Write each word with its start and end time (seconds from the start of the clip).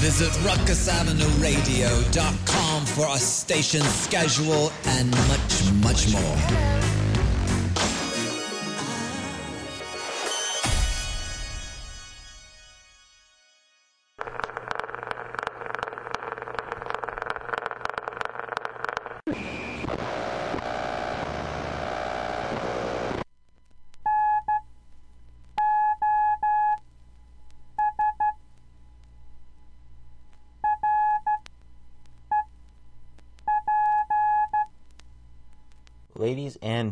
Visit 0.00 0.32
ruckusavenueradio.com 0.42 2.86
for 2.86 3.06
our 3.06 3.18
station 3.18 3.82
schedule 3.82 4.72
and 4.84 5.10
much, 5.28 5.72
much 5.82 6.08
more. 6.12 6.36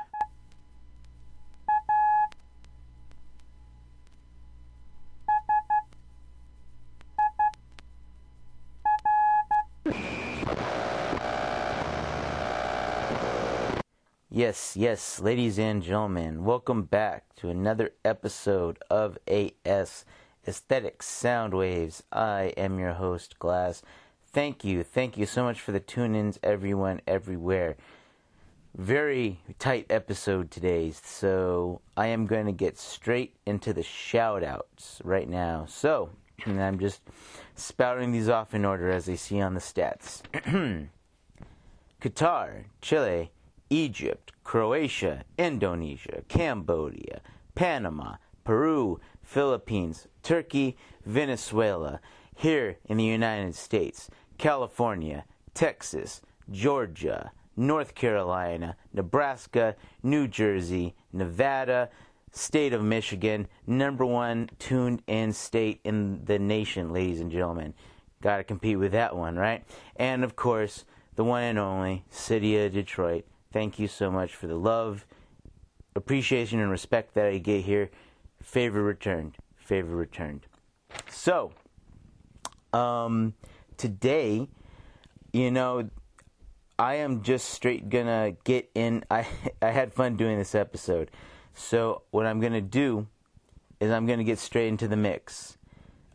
Yes, 14.34 14.77
yes, 14.78 15.20
ladies 15.20 15.58
and 15.58 15.83
gentlemen, 15.83 16.42
welcome 16.42 16.84
back 16.84 17.34
to 17.36 17.50
another 17.50 17.91
episode 18.03 18.78
of 18.88 19.19
AS 19.27 20.06
Aesthetic 20.48 21.03
Sound 21.03 21.53
Waves. 21.53 22.03
I 22.10 22.55
am 22.56 22.78
your 22.78 22.94
host, 22.94 23.38
Glas. 23.38 23.83
Thank 24.27 24.64
you, 24.64 24.83
thank 24.84 25.19
you 25.19 25.27
so 25.27 25.44
much 25.44 25.60
for 25.60 25.72
the 25.72 25.80
tune 25.80 26.14
ins, 26.14 26.38
everyone, 26.42 27.03
everywhere. 27.06 27.77
Very 28.75 29.39
tight 29.59 29.84
episode 29.91 30.51
today, 30.51 30.92
so 30.92 31.83
I 31.95 32.06
am 32.06 32.25
going 32.25 32.47
to 32.47 32.53
get 32.53 32.78
straight 32.78 33.37
into 33.45 33.75
the 33.75 33.83
shout 33.83 34.42
outs 34.42 34.98
right 35.05 35.28
now. 35.28 35.67
So, 35.69 36.09
I'm 36.47 36.78
just 36.78 37.03
spouting 37.55 38.12
these 38.12 38.31
off 38.31 38.55
in 38.55 38.65
order 38.65 38.91
as 38.91 39.11
I 39.11 39.17
see 39.17 39.43
on 39.43 39.53
the 39.53 39.61
stats 39.61 40.23
Qatar, 42.00 42.65
Chile, 42.81 43.31
Egypt, 43.69 44.33
Croatia, 44.43 45.25
Indonesia, 45.37 46.23
Cambodia, 46.28 47.20
Panama, 47.55 48.17
Peru, 48.43 48.98
Philippines, 49.23 50.09
Turkey, 50.23 50.78
Venezuela, 51.05 52.00
here 52.34 52.78
in 52.87 52.97
the 52.97 53.05
United 53.05 53.55
States, 53.55 54.09
California, 54.39 55.27
Texas, 55.53 56.23
Georgia, 56.50 57.33
North 57.56 57.94
Carolina, 57.94 58.77
Nebraska, 58.93 59.77
New 60.03 60.27
Jersey, 60.28 60.94
Nevada, 61.12 61.91
state 62.32 62.72
of 62.72 62.82
Michigan, 62.82 63.47
number 63.66 64.06
one 64.06 64.49
tuned 64.59 65.03
in 65.06 65.32
state 65.32 65.81
in 65.84 66.25
the 66.25 66.38
nation, 66.38 66.93
ladies 66.93 67.21
and 67.21 67.31
gentlemen. 67.31 67.75
Got 68.22 68.38
to 68.38 68.44
compete 68.44 68.78
with 68.78 68.93
that 68.93 69.15
one, 69.15 69.37
right? 69.37 69.65
And 69.97 70.25
of 70.25 70.37
course, 70.37 70.84
the 71.16 71.25
one 71.25 71.43
and 71.43 71.59
only 71.59 72.04
city 72.10 72.59
of 72.59 72.72
Detroit. 72.72 73.27
Thank 73.53 73.78
you 73.78 73.87
so 73.87 74.10
much 74.10 74.34
for 74.34 74.47
the 74.47 74.56
love, 74.56 75.04
appreciation, 75.94 76.60
and 76.60 76.71
respect 76.71 77.15
that 77.15 77.27
I 77.27 77.38
get 77.38 77.65
here. 77.65 77.91
Favor 78.43 78.82
returned. 78.82 79.37
Favor 79.56 79.94
returned. 79.94 80.47
So, 81.10 81.53
um, 82.72 83.34
today, 83.77 84.48
you 85.32 85.50
know, 85.50 85.91
I 86.82 86.94
am 86.94 87.22
just 87.22 87.50
straight 87.50 87.91
gonna 87.91 88.34
get 88.43 88.69
in. 88.75 89.04
I 89.09 89.25
I 89.62 89.70
had 89.70 89.94
fun 89.94 90.16
doing 90.16 90.37
this 90.37 90.53
episode, 90.53 91.12
so 91.54 92.03
what 92.10 92.26
I'm 92.26 92.41
gonna 92.41 92.60
do 92.60 93.06
is 93.78 93.93
I'm 93.93 94.04
gonna 94.04 94.25
get 94.25 94.41
straight 94.41 94.66
into 94.66 94.88
the 94.88 94.97
mix 94.97 95.59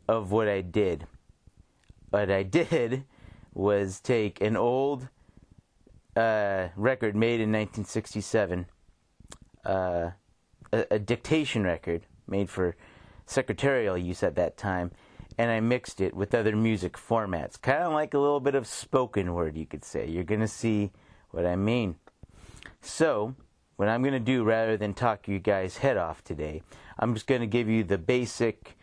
of 0.09 0.33
what 0.33 0.49
I 0.49 0.59
did. 0.59 1.07
What 2.09 2.29
I 2.29 2.43
did 2.59 3.05
was 3.53 4.01
take 4.01 4.41
an 4.41 4.57
old 4.57 5.07
uh, 6.17 6.67
record 6.75 7.15
made 7.15 7.39
in 7.39 7.49
1967, 7.49 8.65
uh, 9.63 10.11
a, 10.73 10.85
a 10.91 10.99
dictation 10.99 11.63
record 11.63 12.07
made 12.27 12.49
for 12.49 12.75
secretarial 13.25 13.97
use 13.97 14.21
at 14.21 14.35
that 14.35 14.57
time, 14.57 14.91
and 15.37 15.51
I 15.51 15.59
mixed 15.59 16.01
it 16.01 16.15
with 16.15 16.33
other 16.33 16.55
music 16.55 16.93
formats. 16.93 17.61
Kind 17.61 17.83
of 17.83 17.93
like 17.93 18.13
a 18.13 18.19
little 18.19 18.39
bit 18.39 18.55
of 18.55 18.65
spoken 18.65 19.33
word, 19.33 19.55
you 19.55 19.65
could 19.65 19.85
say. 19.85 20.07
You're 20.07 20.23
going 20.23 20.41
to 20.41 20.47
see 20.47 20.91
what 21.31 21.45
I 21.45 21.55
mean. 21.55 21.95
So, 22.81 23.35
what 23.75 23.87
I'm 23.87 24.01
going 24.01 24.13
to 24.13 24.19
do 24.19 24.43
rather 24.43 24.77
than 24.77 24.93
talk 24.93 25.27
you 25.27 25.37
guys' 25.39 25.77
head 25.77 25.97
off 25.97 26.23
today, 26.23 26.63
I'm 26.97 27.13
just 27.13 27.27
going 27.27 27.41
to 27.41 27.47
give 27.47 27.69
you 27.69 27.83
the 27.83 27.97
basic 27.97 28.77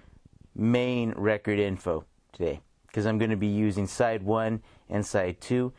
main 0.55 1.13
record 1.17 1.59
info 1.59 2.05
today. 2.33 2.61
Because 2.87 3.07
I'm 3.07 3.19
going 3.19 3.31
to 3.31 3.37
be 3.37 3.49
using 3.49 3.89
side 3.89 4.23
one 4.23 4.63
and 4.89 5.05
side 5.05 5.41
two 5.41 5.73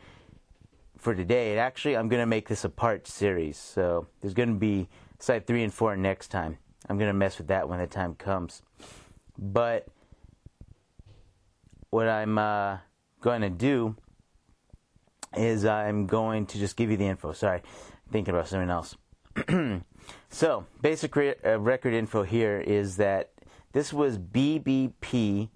for 0.98 1.14
today. 1.14 1.52
And 1.52 1.60
actually, 1.60 1.96
I'm 1.96 2.10
going 2.10 2.20
to 2.20 2.26
make 2.26 2.48
this 2.48 2.64
a 2.64 2.68
part 2.68 3.06
series. 3.06 3.56
So, 3.56 4.06
there's 4.20 4.34
going 4.34 4.50
to 4.50 4.58
be 4.58 4.88
side 5.18 5.46
three 5.46 5.64
and 5.64 5.72
four 5.72 5.96
next 5.96 6.28
time. 6.28 6.58
I'm 6.88 6.98
going 6.98 7.08
to 7.08 7.14
mess 7.14 7.38
with 7.38 7.46
that 7.48 7.68
when 7.68 7.78
the 7.78 7.86
time 7.86 8.14
comes. 8.14 8.60
But 9.38 9.88
what 11.96 12.08
I'm 12.08 12.36
uh, 12.36 12.76
going 13.22 13.40
to 13.40 13.48
do 13.48 13.96
is 15.34 15.64
I'm 15.64 16.06
going 16.06 16.44
to 16.44 16.58
just 16.58 16.76
give 16.76 16.90
you 16.90 16.98
the 16.98 17.06
info. 17.06 17.32
Sorry, 17.32 17.62
thinking 18.12 18.34
about 18.34 18.48
something 18.48 18.68
else. 18.68 18.94
so, 20.28 20.66
basic 20.82 21.16
re- 21.16 21.36
uh, 21.42 21.58
record 21.58 21.94
info 21.94 22.22
here 22.22 22.60
is 22.60 22.98
that 22.98 23.30
this 23.72 23.94
was 23.94 24.18
BBP 24.18 25.48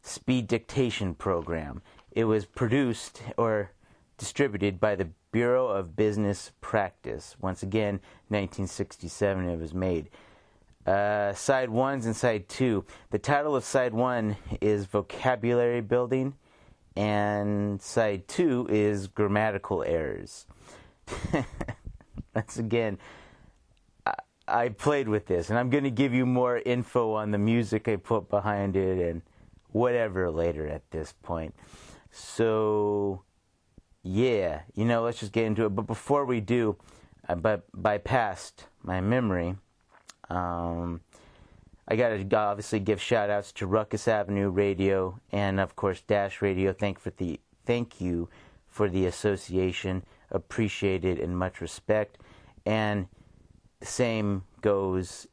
Speed 0.00 0.46
Dictation 0.46 1.12
Program. 1.12 1.82
It 2.12 2.26
was 2.26 2.44
produced 2.44 3.20
or 3.36 3.72
distributed 4.16 4.78
by 4.78 4.94
the 4.94 5.08
Bureau 5.32 5.66
of 5.66 5.96
Business 5.96 6.52
Practice. 6.60 7.34
Once 7.40 7.64
again, 7.64 7.94
1967 8.28 9.48
it 9.48 9.58
was 9.58 9.74
made. 9.74 10.08
Uh, 10.86 11.32
side 11.32 11.70
ones 11.70 12.04
and 12.04 12.14
side 12.14 12.48
two. 12.48 12.84
The 13.10 13.18
title 13.18 13.56
of 13.56 13.64
side 13.64 13.94
one 13.94 14.36
is 14.60 14.84
vocabulary 14.84 15.80
building, 15.80 16.34
and 16.94 17.80
side 17.80 18.28
two 18.28 18.66
is 18.70 19.06
grammatical 19.06 19.82
errors. 19.82 20.46
Once 22.34 22.58
again, 22.58 22.98
I, 24.04 24.14
I 24.46 24.68
played 24.68 25.08
with 25.08 25.26
this, 25.26 25.48
and 25.48 25.58
I'm 25.58 25.70
going 25.70 25.84
to 25.84 25.90
give 25.90 26.12
you 26.12 26.26
more 26.26 26.58
info 26.58 27.12
on 27.14 27.30
the 27.30 27.38
music 27.38 27.88
I 27.88 27.96
put 27.96 28.28
behind 28.28 28.76
it 28.76 28.98
and 28.98 29.22
whatever 29.72 30.30
later 30.30 30.66
at 30.66 30.90
this 30.90 31.14
point. 31.22 31.54
So, 32.10 33.22
yeah, 34.02 34.62
you 34.74 34.84
know, 34.84 35.02
let's 35.02 35.18
just 35.18 35.32
get 35.32 35.46
into 35.46 35.64
it. 35.64 35.70
But 35.70 35.86
before 35.86 36.26
we 36.26 36.40
do, 36.40 36.76
I 37.26 37.34
by, 37.34 37.60
bypassed 37.74 38.66
my 38.82 39.00
memory 39.00 39.56
um, 40.34 41.00
I 41.86 41.96
got 41.96 42.08
to 42.08 42.36
obviously 42.36 42.80
give 42.80 43.00
shout 43.00 43.30
outs 43.30 43.52
to 43.52 43.66
Ruckus 43.66 44.08
Avenue 44.08 44.48
Radio 44.48 45.20
and, 45.32 45.60
of 45.60 45.76
course, 45.76 46.00
Dash 46.00 46.40
Radio. 46.40 46.72
Thank, 46.72 46.98
for 46.98 47.10
the, 47.10 47.40
thank 47.64 48.00
you 48.00 48.28
for 48.66 48.88
the 48.88 49.06
association. 49.06 50.02
Appreciated 50.30 51.18
and 51.18 51.38
much 51.38 51.60
respect. 51.60 52.18
And 52.64 53.06
same 53.82 54.44
goes 54.62 55.26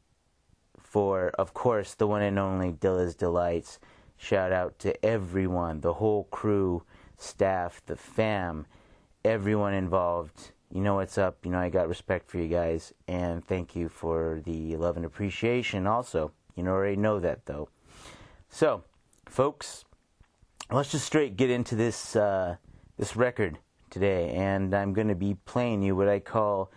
for, 0.78 1.30
of 1.38 1.54
course, 1.54 1.94
the 1.94 2.06
one 2.06 2.22
and 2.22 2.38
only 2.38 2.70
Dilla's 2.70 3.14
Delights. 3.14 3.78
Shout 4.18 4.52
out 4.52 4.78
to 4.80 5.04
everyone, 5.04 5.80
the 5.80 5.94
whole 5.94 6.24
crew, 6.24 6.84
staff, 7.16 7.82
the 7.86 7.96
fam, 7.96 8.66
everyone 9.24 9.74
involved 9.74 10.51
you 10.72 10.80
know 10.80 10.94
what's 10.94 11.18
up. 11.18 11.44
You 11.44 11.50
know 11.50 11.58
I 11.58 11.68
got 11.68 11.88
respect 11.88 12.30
for 12.30 12.38
you 12.38 12.48
guys, 12.48 12.94
and 13.06 13.44
thank 13.44 13.76
you 13.76 13.88
for 13.88 14.40
the 14.44 14.74
love 14.76 14.96
and 14.96 15.04
appreciation 15.04 15.86
also 15.86 16.32
You 16.56 16.66
already 16.66 16.96
know 16.96 17.20
that, 17.20 17.44
though. 17.44 17.68
So, 18.48 18.82
folks, 19.26 19.84
let's 20.70 20.90
just 20.90 21.04
straight 21.04 21.36
get 21.36 21.50
into 21.50 21.76
this 21.76 22.16
uh, 22.16 22.56
this 22.96 23.16
record 23.16 23.58
today, 23.90 24.30
and 24.30 24.74
I'm 24.74 24.94
going 24.94 25.08
to 25.08 25.14
be 25.14 25.34
playing 25.44 25.82
you 25.82 25.94
what 25.94 26.08
I 26.08 26.20
call, 26.20 26.70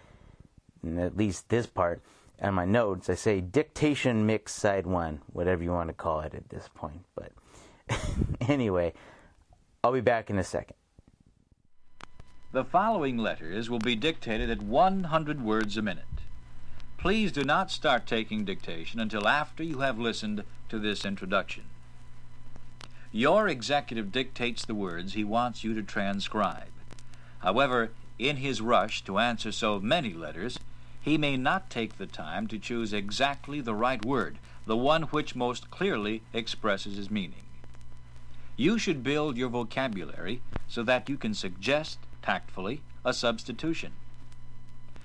at 0.86 1.16
least 1.16 1.48
this 1.48 1.66
part, 1.66 2.02
on 2.42 2.54
my 2.54 2.66
notes. 2.66 3.10
I 3.10 3.16
say 3.16 3.40
dictation 3.40 4.26
mix 4.26 4.52
side 4.52 4.86
one, 4.86 5.22
whatever 5.32 5.64
you 5.64 5.72
want 5.72 5.88
to 5.88 5.94
call 5.94 6.20
it 6.20 6.34
at 6.34 6.50
this 6.50 6.70
point. 6.76 7.06
But 7.16 7.32
anyway, 8.50 8.94
I'll 9.86 9.94
be 9.94 10.02
back 10.02 10.30
in 10.30 10.38
a 10.38 10.44
second. 10.44 10.76
The 12.56 12.64
following 12.64 13.18
letters 13.18 13.70
will 13.70 13.80
be 13.80 13.98
dictated 13.98 14.50
at 14.50 14.62
100 14.62 15.42
words 15.44 15.76
a 15.76 15.82
minute. 15.82 16.06
Please 16.98 17.34
do 17.34 17.44
not 17.44 17.70
start 17.70 18.08
taking 18.08 18.46
dictation 18.46 19.02
until 19.02 19.28
after 19.28 19.62
you 19.62 19.80
have 19.80 20.00
listened 20.00 20.42
to 20.70 20.80
this 20.80 21.04
introduction. 21.04 21.66
Your 23.12 23.50
executive 23.50 24.10
dictates 24.10 24.64
the 24.64 24.74
words 24.74 25.16
he 25.16 25.24
wants 25.26 25.66
you 25.66 25.74
to 25.74 25.84
transcribe. 25.84 26.72
However, 27.40 27.92
in 28.18 28.38
his 28.38 28.62
rush 28.62 29.04
to 29.04 29.20
answer 29.20 29.52
so 29.52 29.82
many 29.82 30.14
letters, 30.14 30.58
he 31.02 31.18
may 31.18 31.36
not 31.36 31.70
take 31.70 31.98
the 31.98 32.08
time 32.08 32.48
to 32.48 32.58
choose 32.58 32.94
exactly 32.94 33.60
the 33.60 33.76
right 33.76 34.06
word, 34.06 34.38
the 34.66 34.78
one 34.78 35.04
which 35.04 35.36
most 35.36 35.70
clearly 35.72 36.22
expresses 36.32 36.96
his 36.96 37.12
meaning. 37.12 37.44
You 38.56 38.80
should 38.80 39.04
build 39.04 39.36
your 39.36 39.50
vocabulary 39.50 40.42
so 40.70 40.84
that 40.84 41.10
you 41.10 41.18
can 41.18 41.34
suggest, 41.34 42.00
tactfully, 42.26 42.82
a 43.06 43.14
substitution. 43.14 43.92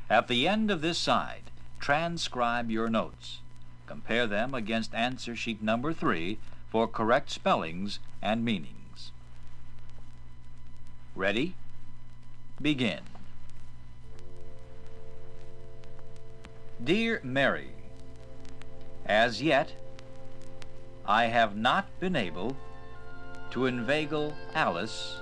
At 0.09 0.27
the 0.27 0.49
end 0.49 0.71
of 0.71 0.81
this 0.81 0.99
side, 0.99 1.51
transcribe 1.79 2.71
your 2.71 2.89
notes. 2.89 3.41
Compare 3.87 4.27
them 4.27 4.55
against 4.55 4.95
answer 4.95 5.37
sheet 5.37 5.63
number 5.63 5.93
3 5.93 6.39
for 6.71 6.89
correct 6.89 7.31
spellings 7.31 7.99
and 8.23 8.45
meanings. 8.45 9.13
Ready? 11.15 11.55
Begin. 12.61 13.01
Dear 16.83 17.21
Mary, 17.23 17.73
As 19.05 19.43
yet, 19.43 19.75
I 21.07 21.25
have 21.27 21.57
not 21.57 21.87
been 22.01 22.17
able 22.17 22.57
to 23.51 23.67
inveigle 23.67 24.33
Alice 24.55 25.21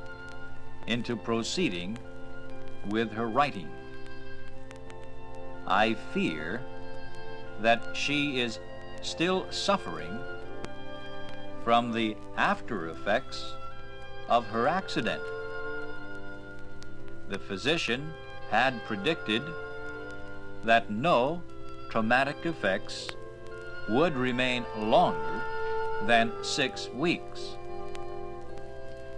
into 0.88 1.14
proceeding 1.14 1.96
with 2.88 3.12
her 3.12 3.28
writing. 3.28 3.68
I 5.66 5.94
fear 6.14 6.62
that 7.60 7.94
she 7.94 8.40
is 8.40 8.58
still 9.02 9.46
suffering 9.50 10.18
from 11.62 11.92
the 11.92 12.16
after 12.36 12.88
effects 12.88 13.52
of 14.28 14.46
her 14.46 14.66
accident. 14.66 15.22
The 17.28 17.38
physician 17.38 18.10
had 18.50 18.82
predicted 18.86 19.42
that 20.64 20.90
no 20.90 21.42
traumatic 21.90 22.38
effects 22.44 23.08
would 23.90 24.16
remain 24.16 24.64
longer 24.76 25.42
than 26.06 26.32
six 26.42 26.88
weeks. 26.94 27.56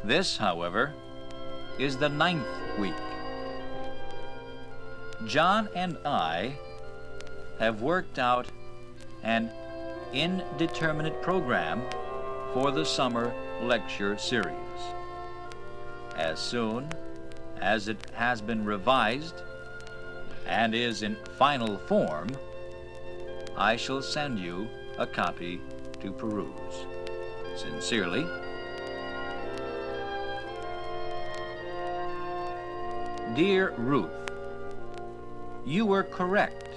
This, 0.02 0.36
however, 0.36 0.92
is 1.80 1.96
the 1.96 2.08
ninth 2.10 2.46
week. 2.78 2.92
John 5.26 5.66
and 5.74 5.96
I 6.04 6.54
have 7.58 7.80
worked 7.80 8.18
out 8.18 8.46
an 9.22 9.50
indeterminate 10.12 11.22
program 11.22 11.82
for 12.52 12.70
the 12.70 12.84
summer 12.84 13.32
lecture 13.62 14.18
series. 14.18 14.54
As 16.16 16.38
soon 16.38 16.86
as 17.62 17.88
it 17.88 17.98
has 18.12 18.42
been 18.42 18.62
revised 18.62 19.36
and 20.46 20.74
is 20.74 21.02
in 21.02 21.16
final 21.38 21.78
form, 21.78 22.28
I 23.56 23.76
shall 23.76 24.02
send 24.02 24.38
you 24.38 24.68
a 24.98 25.06
copy 25.06 25.62
to 26.00 26.12
peruse. 26.12 26.86
Sincerely, 27.56 28.26
Dear 33.36 33.72
Ruth, 33.76 34.10
you 35.64 35.86
were 35.86 36.02
correct 36.02 36.68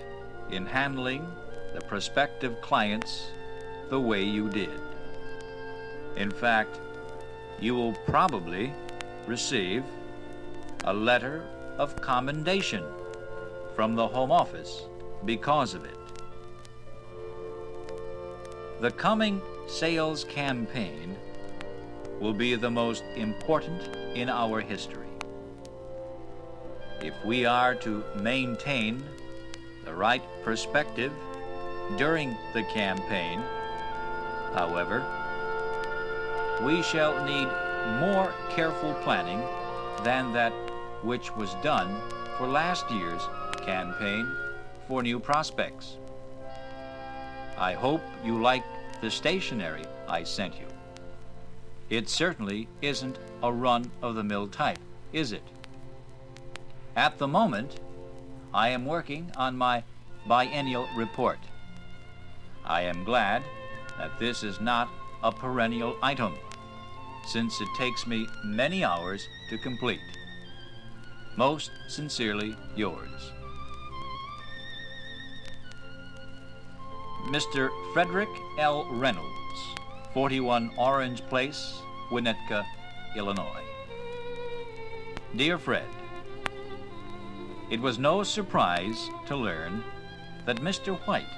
in 0.51 0.67
handling 0.67 1.25
the 1.73 1.81
prospective 1.81 2.61
clients 2.61 3.31
the 3.89 3.99
way 3.99 4.21
you 4.21 4.49
did. 4.49 4.79
In 6.15 6.29
fact, 6.29 6.79
you 7.59 7.73
will 7.73 7.93
probably 8.05 8.71
receive 9.25 9.83
a 10.83 10.93
letter 10.93 11.43
of 11.79 11.99
commendation 12.01 12.83
from 13.75 13.95
the 13.95 14.07
Home 14.07 14.31
Office 14.31 14.83
because 15.25 15.73
of 15.73 15.85
it. 15.85 15.97
The 18.79 18.91
coming 18.91 19.41
sales 19.65 20.23
campaign 20.25 21.17
will 22.19 22.33
be 22.33 22.53
the 22.53 22.69
most 22.69 23.03
important 23.15 23.81
in 24.15 24.29
our 24.29 24.61
history. 24.61 25.02
If 27.03 27.13
we 27.25 27.45
are 27.45 27.75
to 27.75 28.01
maintain 28.15 29.03
the 29.83 29.93
right 29.93 30.23
perspective 30.41 31.11
during 31.97 32.37
the 32.53 32.63
campaign, 32.63 33.41
however, 34.53 35.03
we 36.63 36.81
shall 36.81 37.25
need 37.25 37.49
more 37.99 38.33
careful 38.51 38.93
planning 39.03 39.41
than 40.05 40.31
that 40.31 40.53
which 41.01 41.35
was 41.35 41.55
done 41.55 41.93
for 42.37 42.47
last 42.47 42.89
year's 42.89 43.27
campaign 43.57 44.25
for 44.87 45.03
new 45.03 45.19
prospects. 45.19 45.97
I 47.57 47.73
hope 47.73 48.01
you 48.23 48.41
like 48.41 48.63
the 49.01 49.11
stationery 49.11 49.83
I 50.07 50.23
sent 50.23 50.57
you. 50.57 50.67
It 51.89 52.07
certainly 52.07 52.69
isn't 52.81 53.19
a 53.43 53.51
run 53.51 53.91
of 54.01 54.15
the 54.15 54.23
mill 54.23 54.47
type, 54.47 54.79
is 55.11 55.33
it? 55.33 55.43
At 56.95 57.17
the 57.17 57.27
moment, 57.27 57.79
I 58.53 58.69
am 58.69 58.85
working 58.85 59.31
on 59.35 59.57
my 59.57 59.83
biennial 60.27 60.87
report. 60.95 61.39
I 62.63 62.83
am 62.83 63.03
glad 63.03 63.41
that 63.97 64.19
this 64.19 64.43
is 64.43 64.61
not 64.61 64.89
a 65.23 65.31
perennial 65.31 65.97
item, 66.03 66.35
since 67.25 67.59
it 67.59 67.67
takes 67.77 68.05
me 68.05 68.27
many 68.45 68.83
hours 68.83 69.27
to 69.49 69.57
complete. 69.57 69.99
Most 71.35 71.71
sincerely 71.87 72.55
yours. 72.75 73.31
Mr. 77.25 77.71
Frederick 77.93 78.29
L. 78.59 78.85
Reynolds, 78.91 79.27
41 80.13 80.69
Orange 80.77 81.21
Place, 81.21 81.79
Winnetka, 82.11 82.63
Illinois. 83.15 83.63
Dear 85.35 85.57
Fred, 85.57 85.87
it 87.69 87.79
was 87.79 87.97
no 87.97 88.23
surprise 88.23 89.09
to 89.25 89.35
learn 89.35 89.83
that 90.45 90.57
Mr. 90.61 90.97
White 91.07 91.31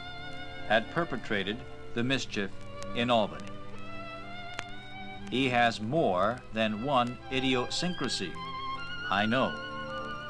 had 0.68 0.90
perpetrated 0.92 1.58
the 1.94 2.04
mischief 2.04 2.50
in 2.96 3.10
Albany. 3.10 3.46
He 5.30 5.50
has 5.50 5.82
more 5.82 6.42
than 6.54 6.84
one 6.84 7.18
idiosyncrasy, 7.32 8.32
I 9.10 9.26
know, 9.26 9.54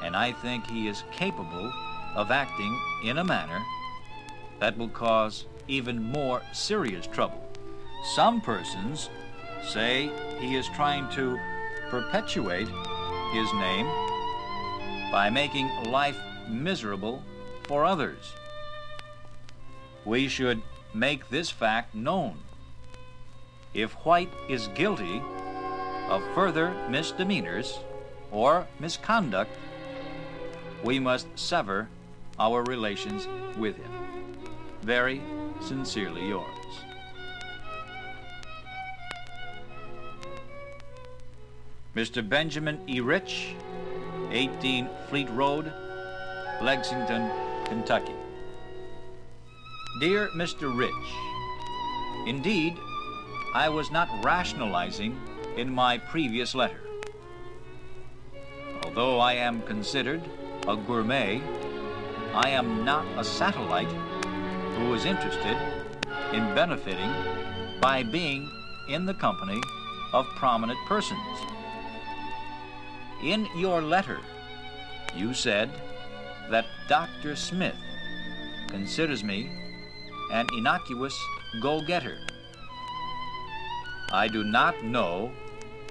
and 0.03 0.15
I 0.15 0.31
think 0.31 0.67
he 0.67 0.87
is 0.87 1.03
capable 1.11 1.71
of 2.15 2.31
acting 2.31 2.79
in 3.03 3.17
a 3.17 3.23
manner 3.23 3.61
that 4.59 4.77
will 4.77 4.89
cause 4.89 5.45
even 5.67 6.01
more 6.01 6.41
serious 6.53 7.07
trouble. 7.07 7.41
Some 8.15 8.41
persons 8.41 9.09
say 9.67 10.11
he 10.39 10.55
is 10.55 10.67
trying 10.69 11.09
to 11.15 11.37
perpetuate 11.89 12.67
his 13.31 13.53
name 13.53 13.85
by 15.11 15.29
making 15.29 15.69
life 15.85 16.17
miserable 16.47 17.23
for 17.63 17.85
others. 17.85 18.33
We 20.03 20.27
should 20.27 20.61
make 20.93 21.29
this 21.29 21.49
fact 21.49 21.95
known. 21.95 22.37
If 23.73 23.91
White 24.05 24.31
is 24.47 24.67
guilty 24.69 25.21
of 26.09 26.23
further 26.33 26.73
misdemeanors 26.89 27.79
or 28.31 28.67
misconduct, 28.79 29.51
we 30.83 30.99
must 30.99 31.27
sever 31.35 31.89
our 32.39 32.63
relations 32.63 33.27
with 33.57 33.75
him. 33.77 33.91
Very 34.81 35.21
sincerely 35.61 36.27
yours. 36.27 36.45
Mr. 41.95 42.27
Benjamin 42.27 42.79
E. 42.89 42.99
Rich, 42.99 43.55
18 44.35 44.89
Fleet 45.07 45.29
Road, 45.29 45.71
Lexington, 46.61 47.31
Kentucky. 47.65 48.13
Dear 50.01 50.27
Mr. 50.35 50.77
Rich, 50.77 50.91
Indeed, 52.27 52.77
I 53.53 53.69
was 53.69 53.91
not 53.91 54.09
rationalizing 54.25 55.17
in 55.55 55.73
my 55.73 55.97
previous 55.97 56.53
letter. 56.53 56.81
Although 58.83 59.19
I 59.19 59.33
am 59.33 59.61
considered 59.61 60.21
a 60.67 60.75
gourmet, 60.75 61.41
I 62.33 62.49
am 62.49 62.83
not 62.83 63.05
a 63.17 63.23
satellite 63.23 63.91
who 64.75 64.93
is 64.95 65.05
interested 65.05 65.55
in 66.33 66.53
benefiting 66.53 67.13
by 67.79 68.03
being 68.03 68.49
in 68.89 69.05
the 69.05 69.13
company 69.13 69.61
of 70.11 70.25
prominent 70.35 70.79
persons. 70.87 71.54
In 73.25 73.49
your 73.55 73.81
letter, 73.81 74.19
you 75.15 75.33
said 75.33 75.71
that 76.51 76.67
Dr. 76.87 77.35
Smith 77.35 77.75
considers 78.67 79.23
me 79.23 79.49
an 80.31 80.45
innocuous 80.55 81.19
go 81.59 81.81
getter. 81.87 82.19
I 84.11 84.27
do 84.27 84.43
not 84.43 84.83
know 84.83 85.31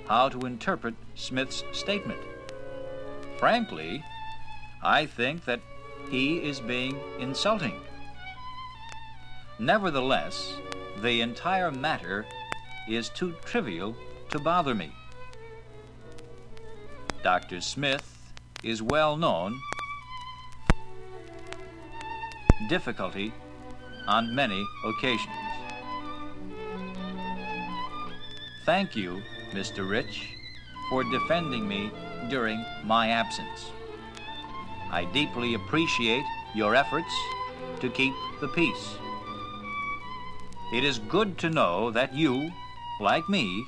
how 0.07 0.29
to 0.29 0.47
interpret 0.47 0.95
Smith's 1.17 1.65
statement. 1.73 2.21
Frankly, 3.37 4.05
I 4.81 5.05
think 5.05 5.45
that 5.47 5.61
he 6.11 6.37
is 6.37 6.61
being 6.61 7.01
insulting. 7.19 7.81
Nevertheless, 9.59 10.55
the 11.03 11.21
entire 11.21 11.73
matter 11.73 12.27
is 12.89 13.09
too 13.09 13.35
trivial 13.45 13.97
to 14.31 14.39
bother 14.39 14.77
me. 14.77 14.93
Dr. 17.25 17.63
Smith 17.63 18.35
is 18.63 18.83
well 18.83 19.17
known 19.17 19.59
difficulty 22.69 23.33
on 24.07 24.35
many 24.35 24.63
occasions. 24.85 25.33
Thank 28.67 28.95
you, 28.95 29.23
Mr. 29.53 29.89
Rich, 29.89 30.35
for 30.91 31.03
defending 31.05 31.67
me 31.67 31.91
during 32.29 32.63
my 32.85 33.09
absence. 33.09 33.71
I 34.91 35.07
deeply 35.15 35.55
appreciate 35.55 36.25
your 36.55 36.75
efforts 36.75 37.15
to 37.81 37.89
keep 37.89 38.13
the 38.43 38.49
peace. 38.49 38.97
It 40.75 40.85
is 40.85 40.99
good 40.99 41.39
to 41.39 41.49
know 41.49 41.91
that 41.91 42.13
you, 42.13 42.53
like 43.01 43.27
me, 43.31 43.65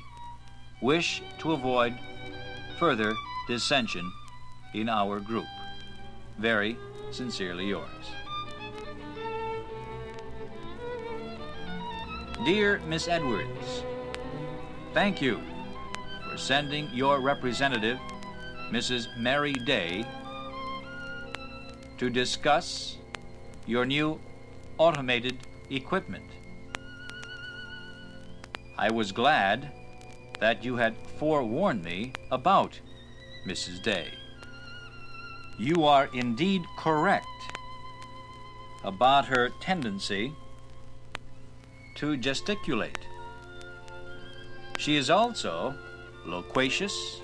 wish 0.79 1.23
to 1.39 1.53
avoid 1.53 1.97
further 2.77 3.15
dissension 3.47 4.11
in 4.73 4.89
our 4.89 5.19
group. 5.19 5.47
Very 6.37 6.77
sincerely 7.11 7.67
yours. 7.67 7.87
Dear 12.45 12.79
Miss 12.87 13.07
Edwards, 13.07 13.83
thank 14.93 15.21
you 15.21 15.39
for 16.29 16.37
sending 16.37 16.89
your 16.93 17.19
representative, 17.19 17.97
Mrs. 18.69 19.07
Mary 19.17 19.53
Day, 19.53 20.05
to 21.97 22.09
discuss 22.09 22.97
your 23.65 23.85
new 23.85 24.19
automated 24.77 25.39
equipment. 25.69 26.29
I 28.77 28.91
was 28.91 29.11
glad 29.11 29.71
that 30.39 30.63
you 30.63 30.75
had 30.75 30.95
forewarned 31.17 31.83
me 31.83 32.13
about 32.29 32.79
Mrs. 33.47 33.81
Day. 33.81 34.09
You 35.57 35.85
are 35.85 36.09
indeed 36.13 36.65
correct 36.77 37.25
about 38.83 39.25
her 39.25 39.49
tendency 39.61 40.33
to 41.95 42.17
gesticulate. 42.17 42.99
She 44.77 44.97
is 44.97 45.09
also 45.09 45.73
loquacious, 46.25 47.21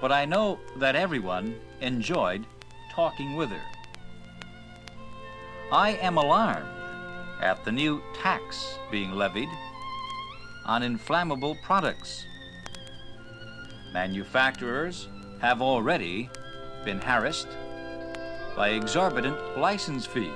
but 0.00 0.10
I 0.10 0.24
know 0.24 0.58
that 0.78 0.96
everyone 0.96 1.54
enjoyed 1.80 2.44
talking 2.92 3.36
with 3.36 3.50
her. 3.50 3.62
I 5.70 5.90
am 6.02 6.18
alarmed 6.18 6.68
at 7.40 7.64
the 7.64 7.72
new 7.72 8.02
tax 8.20 8.78
being 8.90 9.12
levied 9.12 9.48
on 10.64 10.82
inflammable 10.82 11.56
products. 11.62 12.26
Manufacturers 13.92 15.08
have 15.40 15.60
already 15.60 16.30
been 16.84 17.00
harassed 17.00 17.48
by 18.56 18.70
exorbitant 18.70 19.58
license 19.58 20.06
fees. 20.06 20.32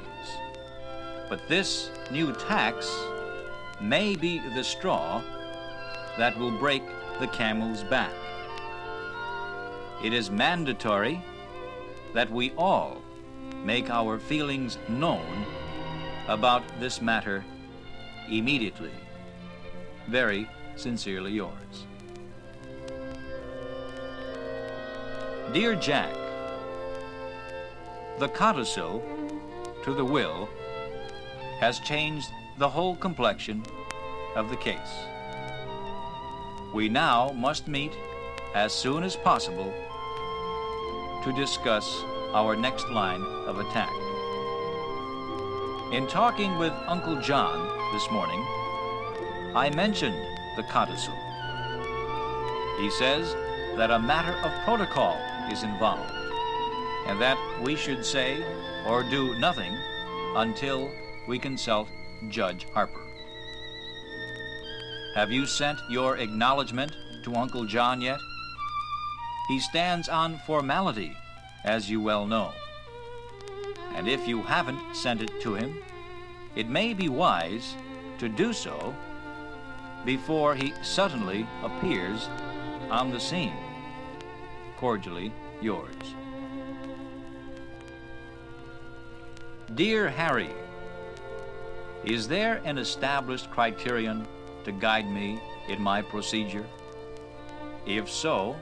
But 1.28 1.48
this 1.48 1.90
new 2.10 2.32
tax 2.32 2.92
may 3.80 4.14
be 4.14 4.40
the 4.54 4.64
straw 4.64 5.22
that 6.18 6.36
will 6.38 6.50
break 6.58 6.82
the 7.18 7.28
camel's 7.28 7.82
back. 7.84 8.12
It 10.04 10.12
is 10.12 10.30
mandatory 10.30 11.22
that 12.14 12.30
we 12.30 12.52
all 12.58 13.00
make 13.64 13.90
our 13.90 14.18
feelings 14.18 14.78
known 14.88 15.44
about 16.28 16.62
this 16.80 17.00
matter 17.00 17.44
immediately. 18.28 18.92
Very 20.08 20.48
sincerely 20.76 21.32
yours. 21.32 21.86
Dear 25.52 25.74
Jack, 25.74 26.14
the 28.20 28.28
codicil 28.28 29.02
to 29.82 29.92
the 29.92 30.04
will 30.04 30.48
has 31.58 31.80
changed 31.80 32.28
the 32.58 32.68
whole 32.68 32.94
complexion 32.94 33.64
of 34.36 34.48
the 34.48 34.56
case. 34.56 34.94
We 36.72 36.88
now 36.88 37.32
must 37.32 37.66
meet 37.66 37.90
as 38.54 38.72
soon 38.72 39.02
as 39.02 39.16
possible 39.16 39.74
to 41.24 41.32
discuss 41.32 42.00
our 42.32 42.54
next 42.54 42.88
line 42.88 43.22
of 43.48 43.58
attack. 43.58 43.90
In 45.92 46.06
talking 46.06 46.58
with 46.58 46.72
Uncle 46.86 47.20
John 47.20 47.58
this 47.92 48.08
morning, 48.12 48.40
I 49.56 49.68
mentioned 49.74 50.14
the 50.56 50.62
codicil. 50.62 51.14
He 52.78 52.88
says 52.90 53.34
that 53.76 53.90
a 53.90 53.98
matter 53.98 54.34
of 54.46 54.52
protocol 54.64 55.18
is 55.50 55.62
involved, 55.62 56.12
and 57.06 57.20
that 57.20 57.38
we 57.62 57.76
should 57.76 58.04
say 58.04 58.42
or 58.86 59.02
do 59.02 59.38
nothing 59.38 59.76
until 60.36 60.90
we 61.28 61.38
consult 61.38 61.88
Judge 62.28 62.66
Harper. 62.72 63.06
Have 65.14 65.30
you 65.30 65.46
sent 65.46 65.78
your 65.90 66.18
acknowledgement 66.18 66.92
to 67.24 67.34
Uncle 67.34 67.64
John 67.64 68.00
yet? 68.00 68.18
He 69.48 69.58
stands 69.58 70.08
on 70.08 70.38
formality, 70.46 71.16
as 71.64 71.90
you 71.90 72.00
well 72.00 72.26
know. 72.26 72.52
And 73.96 74.08
if 74.08 74.28
you 74.28 74.42
haven't 74.42 74.94
sent 74.94 75.20
it 75.20 75.40
to 75.40 75.54
him, 75.54 75.82
it 76.54 76.68
may 76.68 76.94
be 76.94 77.08
wise 77.08 77.74
to 78.18 78.28
do 78.28 78.52
so 78.52 78.94
before 80.04 80.54
he 80.54 80.72
suddenly 80.82 81.46
appears 81.62 82.28
on 82.90 83.10
the 83.10 83.20
scene. 83.20 83.69
Cordially 84.80 85.30
yours. 85.60 85.94
Dear 89.74 90.08
Harry, 90.08 90.48
is 92.02 92.26
there 92.26 92.62
an 92.64 92.78
established 92.78 93.50
criterion 93.50 94.26
to 94.64 94.72
guide 94.72 95.06
me 95.10 95.38
in 95.68 95.82
my 95.82 96.00
procedure? 96.00 96.64
If 97.84 98.10
so, 98.10 98.56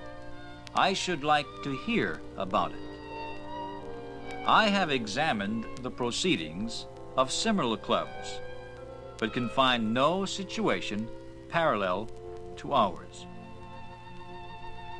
I 0.75 0.92
should 0.92 1.22
like 1.22 1.46
to 1.62 1.76
hear 1.87 2.20
about 2.37 2.72
it. 2.72 2.80
I 4.44 4.66
have 4.66 4.90
examined 4.90 5.66
the 5.82 5.90
proceedings 5.92 6.87
of 7.16 7.30
similar 7.30 7.76
clubs, 7.76 8.40
but 9.18 9.32
can 9.32 9.48
find 9.50 9.94
no 9.94 10.25
situation 10.25 11.08
parallel 11.48 12.08
to 12.56 12.75
ours. 12.75 13.27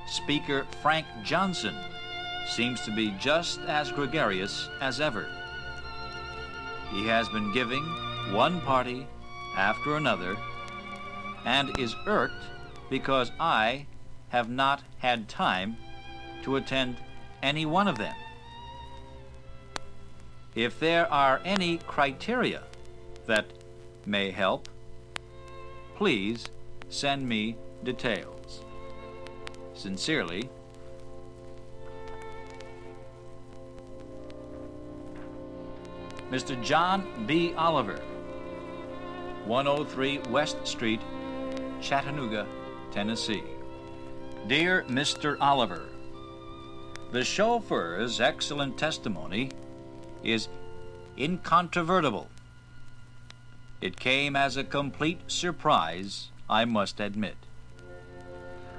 Speaker 0.08 0.66
Frank 0.82 1.06
Johnson 1.22 1.74
seems 2.46 2.80
to 2.82 2.90
be 2.90 3.14
just 3.18 3.60
as 3.68 3.92
gregarious 3.92 4.68
as 4.80 5.00
ever. 5.00 5.26
He 6.90 7.06
has 7.06 7.28
been 7.28 7.52
giving 7.52 7.84
one 8.32 8.60
party 8.62 9.06
after 9.56 9.96
another 9.96 10.36
and 11.44 11.78
is 11.78 11.94
irked 12.06 12.44
because 12.88 13.32
I 13.38 13.86
have 14.30 14.48
not 14.48 14.82
had 14.98 15.28
time 15.28 15.76
to 16.42 16.56
attend 16.56 16.96
any 17.42 17.66
one 17.66 17.88
of 17.88 17.98
them. 17.98 18.14
If 20.54 20.80
there 20.80 21.10
are 21.12 21.40
any 21.44 21.78
criteria 21.78 22.62
that 23.26 23.46
may 24.06 24.30
help, 24.30 24.68
please 25.96 26.46
send 26.88 27.28
me 27.28 27.56
details. 27.84 28.38
Sincerely, 29.78 30.50
Mr. 36.32 36.61
John 36.64 37.06
B. 37.28 37.54
Oliver, 37.56 38.00
103 39.44 40.18
West 40.30 40.66
Street, 40.66 41.00
Chattanooga, 41.80 42.44
Tennessee. 42.90 43.44
Dear 44.49 44.85
Mr. 44.88 45.37
Oliver, 45.40 45.87
the 47.12 47.23
chauffeur's 47.23 48.20
excellent 48.20 48.76
testimony 48.78 49.52
is 50.25 50.49
incontrovertible. 51.16 52.26
It 53.80 54.00
came 54.00 54.35
as 54.35 54.56
a 54.56 54.64
complete 54.64 55.20
surprise, 55.28 56.32
I 56.50 56.64
must 56.64 56.99
admit. 56.99 57.37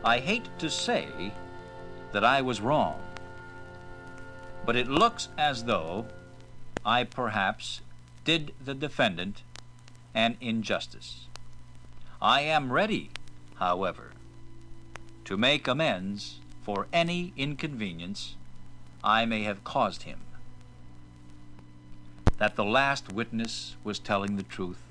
I 0.03 0.20
hate 0.20 0.48
to 0.60 0.70
say 0.70 1.34
that 2.13 2.24
I 2.24 2.41
was 2.41 2.62
wrong, 2.62 3.01
but 4.65 4.77
it 4.77 4.88
looks 4.88 5.27
as 5.38 5.65
though 5.65 6.06
I 6.86 7.03
perhaps 7.03 7.82
did 8.24 8.53
the 8.63 8.74
defendant 8.74 9.44
an 10.15 10.38
injustice. 10.39 11.27
I 12.22 12.41
am 12.41 12.72
ready, 12.72 13.12
however, 13.56 14.12
to 15.25 15.36
make 15.36 15.68
amends 15.68 16.39
for 16.63 16.88
any 16.94 17.34
inconvenience 17.36 18.36
I 19.03 19.25
may 19.25 19.44
have 19.44 19.63
caused 19.63 20.03
him. 20.03 20.20
That 22.38 22.56
the 22.56 22.65
last 22.65 23.12
witness 23.12 23.75
was 23.84 24.00
telling 24.00 24.38
the 24.38 24.44
truth. 24.44 24.82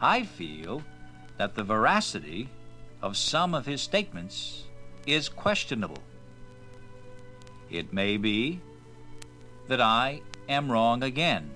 I 0.00 0.24
feel 0.24 0.82
that 1.36 1.54
the 1.54 1.62
veracity 1.62 2.48
of 3.02 3.16
some 3.16 3.54
of 3.54 3.66
his 3.66 3.80
statements 3.80 4.64
is 5.06 5.28
questionable. 5.28 5.98
It 7.70 7.92
may 7.92 8.16
be 8.16 8.60
that 9.68 9.80
I 9.80 10.22
am 10.48 10.70
wrong 10.70 11.02
again, 11.02 11.50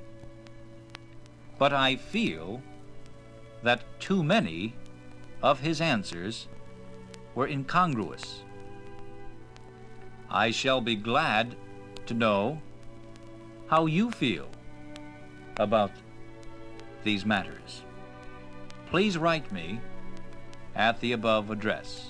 but 1.58 1.72
I 1.72 1.96
feel 1.96 2.62
that 3.62 3.82
too 4.00 4.22
many 4.22 4.74
of 5.42 5.60
his 5.60 5.80
answers 5.80 6.48
were 7.34 7.48
incongruous. 7.48 8.42
I 10.30 10.50
shall 10.50 10.80
be 10.80 10.96
glad 10.96 11.56
to 12.06 12.14
know 12.14 12.60
how 13.66 13.86
you 13.86 14.10
feel 14.10 14.48
about 15.58 15.90
these 17.02 17.26
matters. 17.26 17.82
Please 18.86 19.18
write 19.18 19.50
me 19.52 19.80
at 20.76 21.00
the 21.00 21.12
above 21.12 21.50
address. 21.50 22.08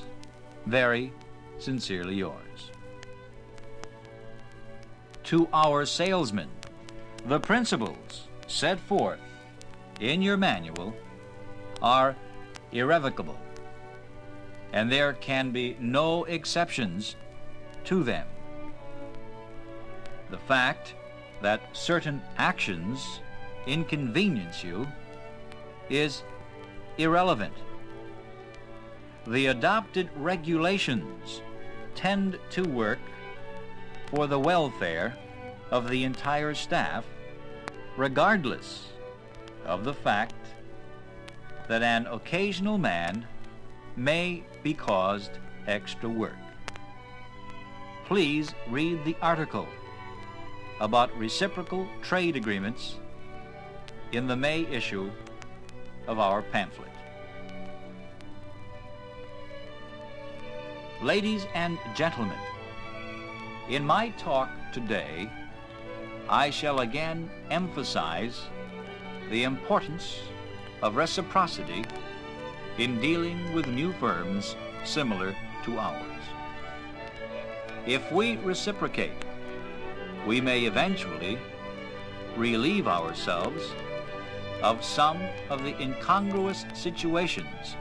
Very 0.66 1.12
sincerely 1.58 2.16
yours. 2.16 2.70
To 5.24 5.48
our 5.52 5.86
salesmen, 5.86 6.48
the 7.26 7.40
principles 7.40 8.28
set 8.46 8.78
forth 8.78 9.20
in 10.00 10.20
your 10.20 10.36
manual 10.36 10.94
are 11.80 12.16
irrevocable, 12.72 13.38
and 14.72 14.90
there 14.90 15.14
can 15.14 15.50
be 15.50 15.76
no 15.80 16.24
exceptions 16.24 17.16
to 17.84 18.02
them. 18.02 18.26
The 20.30 20.38
fact 20.38 20.94
that 21.42 21.60
certain 21.72 22.22
actions 22.38 23.20
inconvenience 23.66 24.64
you 24.64 24.86
is 25.88 26.22
irrelevant. 26.98 27.54
The 29.26 29.46
adopted 29.46 30.10
regulations 30.16 31.40
tend 31.94 32.38
to 32.50 32.62
work 32.62 32.98
for 34.06 34.26
the 34.26 34.38
welfare 34.38 35.16
of 35.70 35.88
the 35.88 36.04
entire 36.04 36.54
staff, 36.54 37.04
regardless 37.96 38.88
of 39.64 39.84
the 39.84 39.94
fact 39.94 40.34
that 41.68 41.82
an 41.82 42.06
occasional 42.06 42.76
man 42.76 43.26
may 43.96 44.42
be 44.62 44.74
caused 44.74 45.38
extra 45.66 46.08
work. 46.08 46.36
Please 48.04 48.54
read 48.68 49.02
the 49.04 49.16
article 49.22 49.66
about 50.80 51.16
reciprocal 51.16 51.88
trade 52.02 52.36
agreements 52.36 52.96
in 54.12 54.26
the 54.26 54.36
May 54.36 54.66
issue 54.66 55.10
of 56.06 56.18
our 56.18 56.42
pamphlet. 56.42 56.93
Ladies 61.04 61.46
and 61.52 61.78
gentlemen, 61.94 62.38
in 63.68 63.84
my 63.84 64.08
talk 64.16 64.48
today, 64.72 65.30
I 66.30 66.48
shall 66.48 66.80
again 66.80 67.28
emphasize 67.50 68.46
the 69.30 69.42
importance 69.42 70.20
of 70.80 70.96
reciprocity 70.96 71.84
in 72.78 73.02
dealing 73.02 73.52
with 73.52 73.66
new 73.66 73.92
firms 74.00 74.56
similar 74.82 75.36
to 75.66 75.78
ours. 75.78 76.22
If 77.86 78.10
we 78.10 78.36
reciprocate, 78.36 79.26
we 80.26 80.40
may 80.40 80.64
eventually 80.64 81.38
relieve 82.34 82.88
ourselves 82.88 83.72
of 84.62 84.82
some 84.82 85.20
of 85.50 85.64
the 85.64 85.78
incongruous 85.82 86.64
situations 86.72 87.76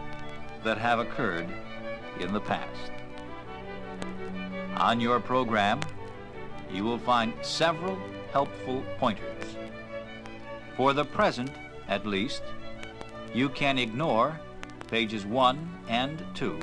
that 0.66 0.78
have 0.78 1.00
occurred 1.00 1.48
in 2.20 2.34
the 2.34 2.42
past. 2.42 2.93
On 4.78 5.00
your 5.00 5.20
program, 5.20 5.80
you 6.72 6.84
will 6.84 6.98
find 6.98 7.34
several 7.42 7.98
helpful 8.32 8.84
pointers. 8.98 9.56
For 10.76 10.94
the 10.94 11.06
present, 11.06 11.52
at 11.88 12.06
least, 12.06 12.42
you 13.34 13.50
can 13.50 13.78
ignore 13.78 14.40
pages 14.88 15.26
1 15.26 15.70
and 15.88 16.24
2 16.34 16.60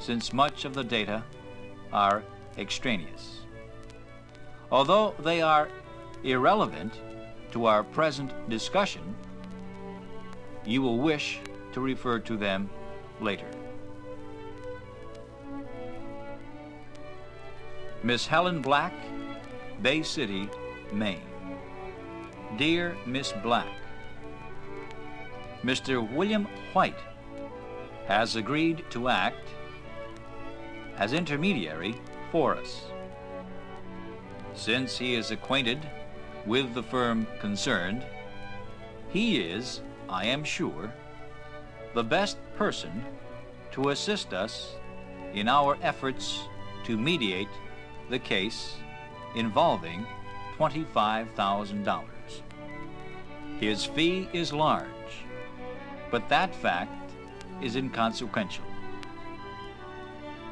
since 0.00 0.32
much 0.32 0.64
of 0.64 0.74
the 0.74 0.82
data 0.82 1.22
are 1.92 2.24
extraneous. 2.56 3.40
Although 4.72 5.14
they 5.18 5.42
are 5.42 5.68
irrelevant 6.24 6.94
to 7.52 7.66
our 7.66 7.84
present 7.84 8.32
discussion, 8.48 9.14
you 10.64 10.80
will 10.80 10.98
wish 10.98 11.40
to 11.72 11.80
refer 11.80 12.18
to 12.20 12.36
them 12.36 12.70
later. 13.20 13.59
Miss 18.02 18.26
Helen 18.26 18.62
Black, 18.62 18.94
Bay 19.82 20.02
City, 20.02 20.48
Maine. 20.90 21.20
Dear 22.56 22.96
Miss 23.04 23.32
Black, 23.42 23.68
Mr. 25.62 26.10
William 26.10 26.46
White 26.72 26.98
has 28.06 28.36
agreed 28.36 28.84
to 28.88 29.10
act 29.10 29.46
as 30.96 31.12
intermediary 31.12 31.94
for 32.32 32.56
us. 32.56 32.86
Since 34.54 34.96
he 34.96 35.14
is 35.14 35.30
acquainted 35.30 35.86
with 36.46 36.72
the 36.72 36.82
firm 36.82 37.26
concerned, 37.38 38.02
he 39.10 39.42
is, 39.42 39.82
I 40.08 40.24
am 40.24 40.42
sure, 40.42 40.90
the 41.92 42.04
best 42.04 42.38
person 42.56 43.04
to 43.72 43.90
assist 43.90 44.32
us 44.32 44.74
in 45.34 45.48
our 45.48 45.76
efforts 45.82 46.44
to 46.84 46.96
mediate 46.96 47.48
the 48.10 48.18
case 48.18 48.74
involving 49.34 50.04
$25,000. 50.58 52.02
His 53.58 53.84
fee 53.84 54.28
is 54.32 54.52
large, 54.52 55.24
but 56.10 56.28
that 56.28 56.54
fact 56.54 57.12
is 57.62 57.76
inconsequential. 57.76 58.64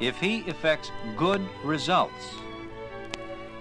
If 0.00 0.18
he 0.18 0.38
effects 0.40 0.92
good 1.16 1.44
results, 1.64 2.34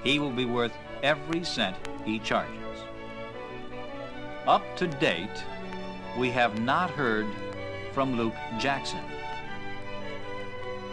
he 0.03 0.19
will 0.19 0.31
be 0.31 0.45
worth 0.45 0.73
every 1.01 1.43
cent 1.43 1.75
he 2.05 2.19
charges. 2.19 2.53
Up 4.45 4.63
to 4.77 4.87
date, 4.87 5.43
we 6.17 6.29
have 6.29 6.61
not 6.61 6.91
heard 6.91 7.25
from 7.93 8.15
Luke 8.15 8.35
Jackson. 8.59 9.03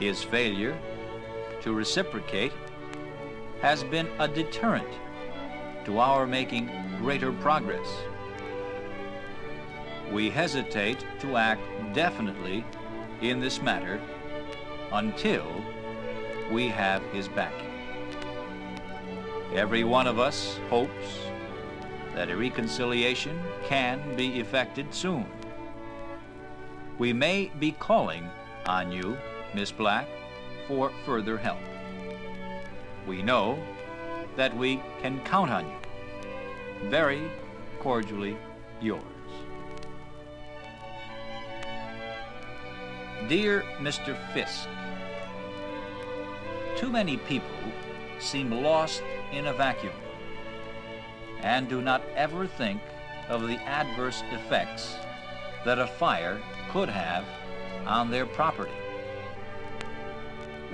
His 0.00 0.22
failure 0.22 0.78
to 1.60 1.72
reciprocate 1.72 2.52
has 3.64 3.82
been 3.82 4.06
a 4.18 4.28
deterrent 4.28 4.86
to 5.86 5.98
our 5.98 6.26
making 6.26 6.68
greater 6.98 7.32
progress. 7.32 7.88
We 10.12 10.28
hesitate 10.28 11.02
to 11.20 11.38
act 11.38 11.62
definitely 11.94 12.62
in 13.22 13.40
this 13.40 13.62
matter 13.62 14.02
until 14.92 15.64
we 16.52 16.68
have 16.68 17.02
his 17.04 17.26
backing. 17.26 17.72
Every 19.54 19.82
one 19.82 20.06
of 20.06 20.18
us 20.18 20.60
hopes 20.68 21.20
that 22.14 22.28
a 22.28 22.36
reconciliation 22.36 23.40
can 23.64 24.14
be 24.14 24.40
effected 24.40 24.92
soon. 24.92 25.24
We 26.98 27.14
may 27.14 27.50
be 27.58 27.72
calling 27.72 28.28
on 28.66 28.92
you, 28.92 29.16
Miss 29.54 29.72
Black, 29.72 30.06
for 30.68 30.92
further 31.06 31.38
help 31.38 31.60
we 33.06 33.22
know 33.22 33.58
that 34.36 34.56
we 34.56 34.82
can 35.00 35.20
count 35.20 35.50
on 35.50 35.66
you. 35.66 36.88
Very 36.88 37.30
cordially 37.80 38.36
yours. 38.80 39.02
Dear 43.28 43.62
Mr. 43.78 44.16
Fisk, 44.32 44.68
too 46.76 46.90
many 46.90 47.16
people 47.16 47.48
seem 48.18 48.50
lost 48.50 49.02
in 49.32 49.46
a 49.46 49.52
vacuum 49.54 49.92
and 51.40 51.68
do 51.68 51.80
not 51.80 52.02
ever 52.16 52.46
think 52.46 52.80
of 53.28 53.46
the 53.46 53.56
adverse 53.62 54.22
effects 54.32 54.96
that 55.64 55.78
a 55.78 55.86
fire 55.86 56.40
could 56.70 56.88
have 56.88 57.24
on 57.86 58.10
their 58.10 58.26
property. 58.26 58.72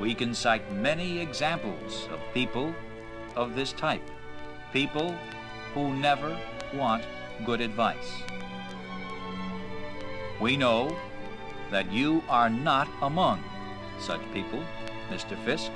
We 0.01 0.15
can 0.15 0.33
cite 0.33 0.73
many 0.73 1.21
examples 1.21 2.09
of 2.11 2.21
people 2.33 2.75
of 3.37 3.55
this 3.55 3.73
type, 3.73 4.03
people 4.73 5.15
who 5.75 5.95
never 5.95 6.39
want 6.73 7.05
good 7.45 7.61
advice. 7.61 8.23
We 10.41 10.57
know 10.57 10.97
that 11.71 11.93
you 11.93 12.25
are 12.31 12.49
not 12.49 12.89
among 13.03 13.45
such 13.99 14.23
people, 14.33 14.65
Mr. 15.11 15.37
Fisk. 15.45 15.71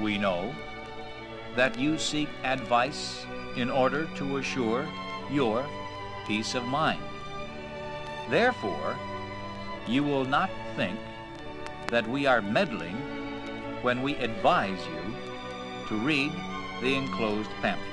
We 0.00 0.16
know 0.16 0.54
that 1.56 1.76
you 1.76 1.98
seek 1.98 2.28
advice 2.44 3.26
in 3.56 3.68
order 3.68 4.06
to 4.14 4.36
assure 4.36 4.86
your 5.28 5.66
peace 6.28 6.54
of 6.54 6.64
mind. 6.64 7.02
Therefore, 8.30 8.96
you 9.88 10.04
will 10.04 10.24
not 10.24 10.50
think 10.76 11.00
that 11.88 12.08
we 12.08 12.26
are 12.26 12.42
meddling 12.42 12.96
when 13.82 14.02
we 14.02 14.14
advise 14.16 14.78
you 14.86 15.14
to 15.88 15.96
read 15.96 16.32
the 16.80 16.94
enclosed 16.94 17.50
pamphlet. 17.62 17.88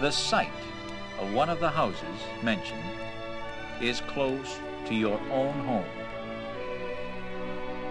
The 0.00 0.10
site 0.10 0.50
of 1.20 1.32
one 1.32 1.48
of 1.48 1.60
the 1.60 1.70
houses 1.70 2.20
mentioned 2.42 2.82
is 3.80 4.00
close 4.00 4.58
to 4.86 4.94
your 4.94 5.20
own 5.30 5.54
home. 5.66 5.84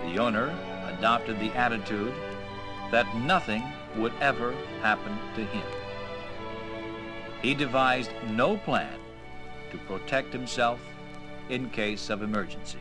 The 0.05 0.19
owner 0.19 0.55
adopted 0.87 1.39
the 1.39 1.51
attitude 1.51 2.13
that 2.91 3.15
nothing 3.17 3.63
would 3.95 4.13
ever 4.19 4.53
happen 4.81 5.17
to 5.35 5.45
him. 5.45 5.67
He 7.41 7.53
devised 7.53 8.11
no 8.31 8.57
plan 8.57 8.99
to 9.71 9.77
protect 9.77 10.33
himself 10.33 10.79
in 11.49 11.69
case 11.69 12.09
of 12.09 12.21
emergency. 12.21 12.79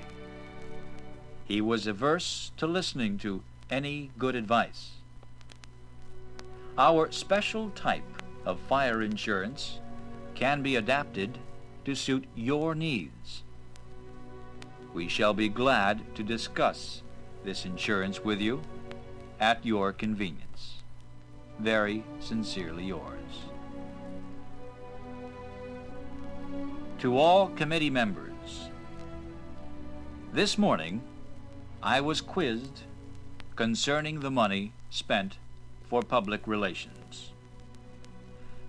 He 1.49 1.63
was 1.63 1.87
averse 1.87 2.53
to 2.59 2.67
listening 2.67 3.17
to 3.19 3.43
any 3.71 4.11
good 4.19 4.37
advice. 4.37 4.91
Our 6.77 7.11
special 7.11 7.71
type 7.71 8.05
of 8.45 8.61
fire 8.61 9.01
insurance 9.01 9.81
can 10.35 10.63
be 10.63 10.77
adapted 10.77 11.39
to 11.87 11.95
suit 11.95 12.27
your 12.37 12.75
needs. 12.75 13.45
We 14.93 15.09
shall 15.09 15.33
be 15.33 15.49
glad 15.49 16.15
to 16.17 16.23
discuss 16.23 17.03
this 17.45 17.65
insurance 17.65 18.23
with 18.23 18.43
you 18.43 18.61
at 19.41 19.65
your 19.65 19.95
convenience. 19.95 20.83
Very 21.59 22.05
sincerely 22.21 22.85
yours. 22.85 23.47
To 26.99 27.17
all 27.17 27.49
committee 27.49 27.91
members, 27.91 28.69
this 30.33 30.59
morning 30.59 31.01
I 31.83 32.01
was 32.01 32.21
quizzed 32.21 32.83
concerning 33.55 34.19
the 34.19 34.33
money 34.33 34.73
spent 34.91 35.39
for 35.89 36.03
public 36.03 36.47
relations. 36.47 37.31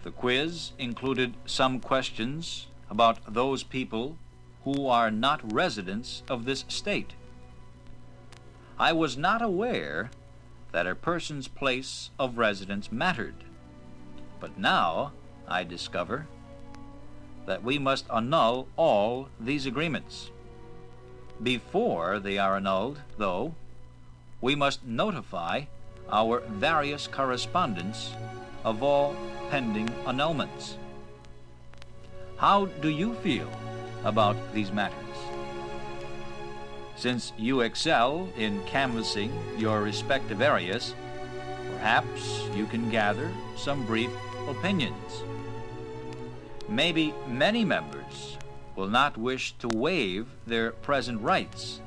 The 0.04 0.12
quiz 0.12 0.74
included 0.78 1.34
some 1.45 1.80
questions 1.80 2.67
about 2.88 3.34
those 3.34 3.63
people 3.63 4.17
who 4.63 4.86
are 4.86 5.10
not 5.10 5.52
residents 5.52 6.22
of 6.30 6.45
this 6.45 6.65
state. 6.67 7.13
I 8.78 8.93
was 8.93 9.17
not 9.17 9.41
aware 9.41 10.12
that 10.72 10.86
a 10.86 10.93
person's 10.93 11.48
place 11.48 12.12
of 12.19 12.38
residence 12.38 12.91
mattered, 12.91 13.43
but 14.39 14.58
now 14.58 15.13
I 15.48 15.63
discover 15.63 16.28
that 17.48 17.63
we 17.63 17.80
must 17.80 18.06
annul 18.12 18.67
all 18.78 19.30
these 19.39 19.65
agreements. 19.65 20.30
Before 21.41 22.19
they 22.19 22.38
are 22.38 22.58
annulled, 22.58 22.99
though, 23.17 23.56
we 24.41 24.56
must 24.56 24.86
notify 24.86 25.63
our 26.12 26.41
various 26.41 27.08
correspondents 27.08 28.12
of 28.65 28.84
all 28.84 29.15
pending 29.49 29.88
annulments. 30.06 30.75
How 32.36 32.65
do 32.65 32.89
you 32.89 33.13
feel 33.15 33.49
about 34.04 34.36
these 34.54 34.71
matters? 34.71 34.95
Since 36.97 37.32
you 37.38 37.62
excel 37.62 38.28
in 38.38 38.62
canvassing 38.65 39.32
your 39.58 39.82
respective 39.82 40.41
areas, 40.41 40.93
perhaps 41.71 42.43
you 42.54 42.65
can 42.65 42.89
gather 42.89 43.32
some 43.56 43.86
brief 43.86 44.12
opinions. 44.49 45.23
Maybe 46.67 47.13
many 47.28 47.63
members 47.63 48.38
will 48.80 48.88
not 48.88 49.18
wish 49.18 49.52
to 49.60 49.68
waive 49.76 50.26
their 50.48 50.72
present 50.72 51.20
rights, 51.22 51.82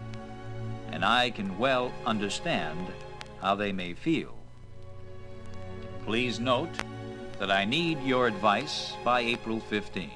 and 0.91 1.03
I 1.03 1.31
can 1.31 1.59
well 1.59 1.91
understand 2.05 2.87
how 3.41 3.55
they 3.55 3.73
may 3.73 3.95
feel. 3.95 4.35
Please 6.05 6.39
note 6.39 6.69
that 7.39 7.51
I 7.51 7.65
need 7.65 8.03
your 8.03 8.27
advice 8.27 8.93
by 9.03 9.21
April 9.21 9.59
15. 9.59 10.11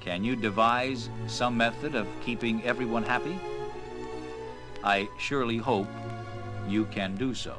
Can 0.00 0.22
you 0.22 0.36
devise 0.36 1.10
some 1.26 1.56
method 1.56 1.96
of 1.96 2.06
keeping 2.24 2.62
everyone 2.62 3.02
happy? 3.02 3.36
I 4.84 5.08
surely 5.18 5.56
hope 5.56 5.88
you 6.68 6.84
can 6.92 7.16
do 7.16 7.34
so. 7.34 7.56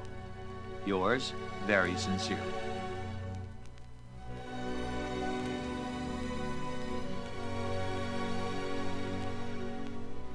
Yours 0.85 1.33
very 1.67 1.97
sincerely. 1.97 2.64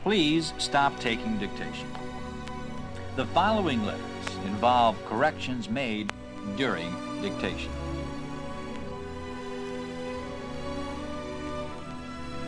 Please 0.03 0.55
stop 0.57 0.99
taking 0.99 1.37
dictation. 1.37 1.87
The 3.17 3.27
following 3.27 3.85
letters 3.85 4.01
involve 4.47 4.97
corrections 5.05 5.69
made 5.69 6.11
during 6.57 6.91
dictation. 7.21 7.71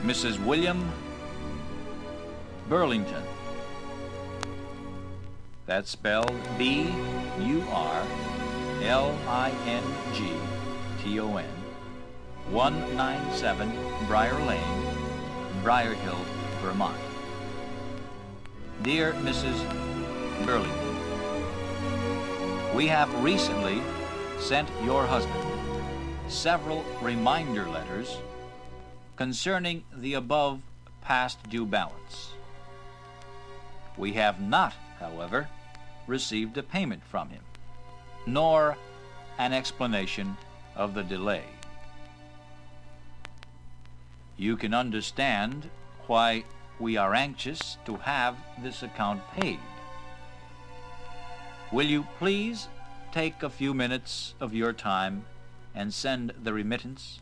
Mrs. 0.03 0.43
William 0.45 0.91
Burlington. 2.71 3.23
That's 5.67 5.91
spelled 5.91 6.35
B 6.57 6.87
U 7.39 7.63
R 7.71 8.07
L 8.83 9.17
I 9.29 9.51
N 9.67 9.83
G 10.15 10.33
T 11.03 11.21
O 11.21 11.37
N. 11.37 11.45
197 12.51 13.71
Briar 14.07 14.41
Lane, 14.47 14.97
Briar 15.63 15.95
Hill, 15.95 16.19
Vermont. 16.63 17.12
Dear 18.81 19.13
Mrs. 19.13 19.55
Burlington, 20.45 20.97
we 22.75 22.89
have 22.89 23.23
recently 23.23 23.81
sent 24.41 24.69
your 24.83 25.07
husband 25.07 25.45
several 26.27 26.85
reminder 27.01 27.69
letters 27.69 28.17
concerning 29.15 29.85
the 29.95 30.15
above 30.15 30.61
past 31.01 31.49
due 31.49 31.67
balance. 31.67 32.33
We 33.97 34.15
have 34.15 34.41
not, 34.41 34.75
however, 34.99 35.49
received 36.09 36.59
a 36.59 36.63
payment 36.65 37.05
from 37.05 37.29
him, 37.29 37.43
nor 38.27 38.77
an 39.39 39.53
explanation 39.53 40.37
of 40.75 40.95
the 40.95 41.05
delay. 41.05 41.45
You 44.37 44.57
can 44.57 44.75
understand 44.75 45.71
why 46.09 46.43
we 46.79 46.97
are 46.97 47.15
anxious 47.15 47.77
to 47.87 47.97
have 47.97 48.37
this 48.63 48.83
account 48.83 49.23
paid. 49.33 49.59
Will 51.71 51.87
you 51.87 52.07
please 52.19 52.69
take 53.13 53.43
a 53.43 53.51
few 53.51 53.73
minutes 53.73 54.35
of 54.41 54.55
your 54.55 54.73
time 54.73 55.25
and 55.75 55.93
send 55.93 56.33
the 56.43 56.53
remittance? 56.53 57.21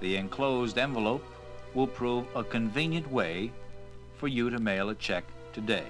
The 0.00 0.16
enclosed 0.16 0.78
envelope 0.78 1.24
will 1.74 1.86
prove 1.86 2.26
a 2.34 2.44
convenient 2.44 3.10
way 3.10 3.52
for 4.16 4.28
you 4.28 4.50
to 4.50 4.58
mail 4.58 4.90
a 4.90 4.94
check 4.94 5.24
today. 5.52 5.86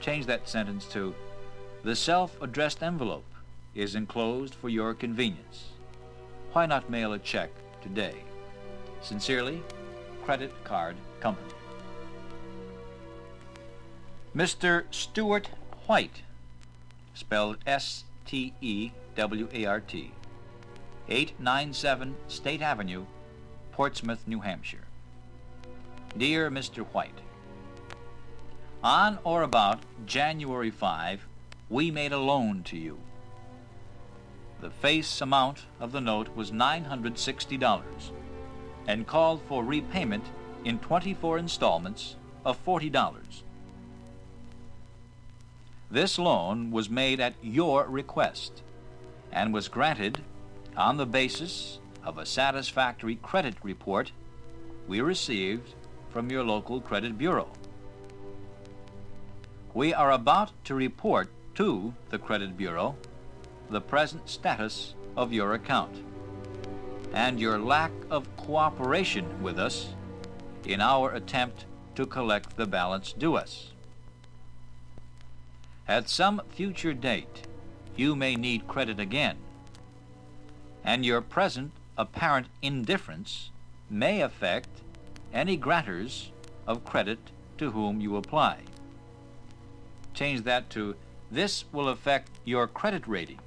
Change 0.00 0.26
that 0.26 0.48
sentence 0.48 0.86
to 0.86 1.14
The 1.84 1.96
self-addressed 1.96 2.82
envelope 2.82 3.24
is 3.74 3.94
enclosed 3.94 4.54
for 4.54 4.68
your 4.68 4.94
convenience. 4.94 5.70
Why 6.52 6.66
not 6.66 6.90
mail 6.90 7.12
a 7.14 7.18
check 7.18 7.50
today? 7.82 8.14
Sincerely, 9.00 9.62
Credit 10.24 10.52
Card 10.64 10.96
Company. 11.20 11.52
Mr. 14.34 14.84
Stewart 14.90 15.48
White, 15.86 16.22
spelled 17.12 17.58
S 17.66 18.04
T 18.24 18.54
E 18.60 18.92
W 19.16 19.48
A 19.52 19.66
R 19.66 19.80
T, 19.80 20.12
897 21.08 22.16
State 22.28 22.62
Avenue, 22.62 23.04
Portsmouth, 23.72 24.22
New 24.26 24.40
Hampshire. 24.40 24.86
Dear 26.16 26.50
Mr. 26.50 26.84
White, 26.86 27.20
On 28.84 29.18
or 29.24 29.42
about 29.42 29.80
January 30.06 30.70
5, 30.70 31.26
we 31.68 31.90
made 31.90 32.12
a 32.12 32.18
loan 32.18 32.62
to 32.64 32.76
you. 32.76 32.98
The 34.60 34.70
face 34.70 35.20
amount 35.20 35.64
of 35.80 35.90
the 35.90 36.00
note 36.00 36.36
was 36.36 36.52
$960 36.52 38.12
and 38.86 39.06
called 39.06 39.42
for 39.48 39.64
repayment 39.64 40.24
in 40.64 40.78
24 40.78 41.38
installments 41.38 42.16
of 42.44 42.64
$40. 42.64 43.42
This 45.90 46.18
loan 46.18 46.70
was 46.70 46.88
made 46.88 47.20
at 47.20 47.34
your 47.42 47.86
request 47.86 48.62
and 49.30 49.52
was 49.52 49.68
granted 49.68 50.20
on 50.76 50.96
the 50.96 51.06
basis 51.06 51.78
of 52.04 52.18
a 52.18 52.26
satisfactory 52.26 53.16
credit 53.16 53.54
report 53.62 54.10
we 54.88 55.00
received 55.00 55.74
from 56.10 56.30
your 56.30 56.44
local 56.44 56.80
credit 56.80 57.16
bureau. 57.18 57.48
We 59.74 59.94
are 59.94 60.12
about 60.12 60.52
to 60.64 60.74
report 60.74 61.28
to 61.54 61.94
the 62.10 62.18
credit 62.18 62.56
bureau 62.56 62.96
the 63.70 63.80
present 63.80 64.28
status 64.28 64.94
of 65.16 65.32
your 65.32 65.54
account 65.54 65.94
and 67.12 67.38
your 67.38 67.58
lack 67.58 67.92
of 68.10 68.34
cooperation 68.36 69.42
with 69.42 69.58
us 69.58 69.94
in 70.64 70.80
our 70.80 71.12
attempt 71.12 71.66
to 71.94 72.06
collect 72.06 72.56
the 72.56 72.66
balance 72.66 73.12
due 73.12 73.36
us. 73.36 73.72
At 75.86 76.08
some 76.08 76.40
future 76.50 76.94
date, 76.94 77.46
you 77.96 78.16
may 78.16 78.36
need 78.36 78.66
credit 78.66 78.98
again, 78.98 79.36
and 80.84 81.04
your 81.04 81.20
present 81.20 81.72
apparent 81.98 82.46
indifference 82.62 83.50
may 83.90 84.22
affect 84.22 84.68
any 85.32 85.58
grantors 85.58 86.28
of 86.66 86.84
credit 86.84 87.18
to 87.58 87.72
whom 87.72 88.00
you 88.00 88.16
apply. 88.16 88.58
Change 90.14 90.42
that 90.44 90.70
to 90.70 90.94
this 91.30 91.64
will 91.72 91.88
affect 91.88 92.30
your 92.44 92.66
credit 92.66 93.06
rating 93.06 93.40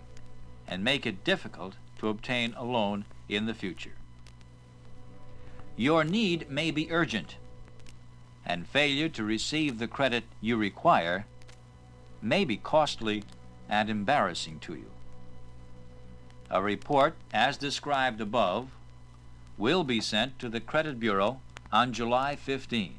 and 0.67 0.83
make 0.83 1.05
it 1.05 1.23
difficult 1.23 1.75
to 1.99 2.09
obtain 2.09 2.53
a 2.57 2.63
loan 2.63 3.05
in 3.27 3.45
the 3.45 3.53
future. 3.53 3.95
Your 5.75 6.03
need 6.03 6.49
may 6.49 6.71
be 6.71 6.91
urgent, 6.91 7.35
and 8.45 8.67
failure 8.67 9.09
to 9.09 9.23
receive 9.23 9.79
the 9.79 9.87
credit 9.87 10.23
you 10.39 10.55
require 10.57 11.25
may 12.21 12.45
be 12.45 12.57
costly 12.57 13.23
and 13.67 13.89
embarrassing 13.89 14.59
to 14.59 14.75
you. 14.75 14.91
A 16.49 16.61
report, 16.61 17.15
as 17.33 17.57
described 17.57 18.21
above, 18.21 18.69
will 19.57 19.83
be 19.83 19.99
sent 19.99 20.37
to 20.39 20.49
the 20.49 20.59
Credit 20.59 20.99
Bureau 20.99 21.41
on 21.71 21.91
July 21.91 22.35
15. 22.35 22.93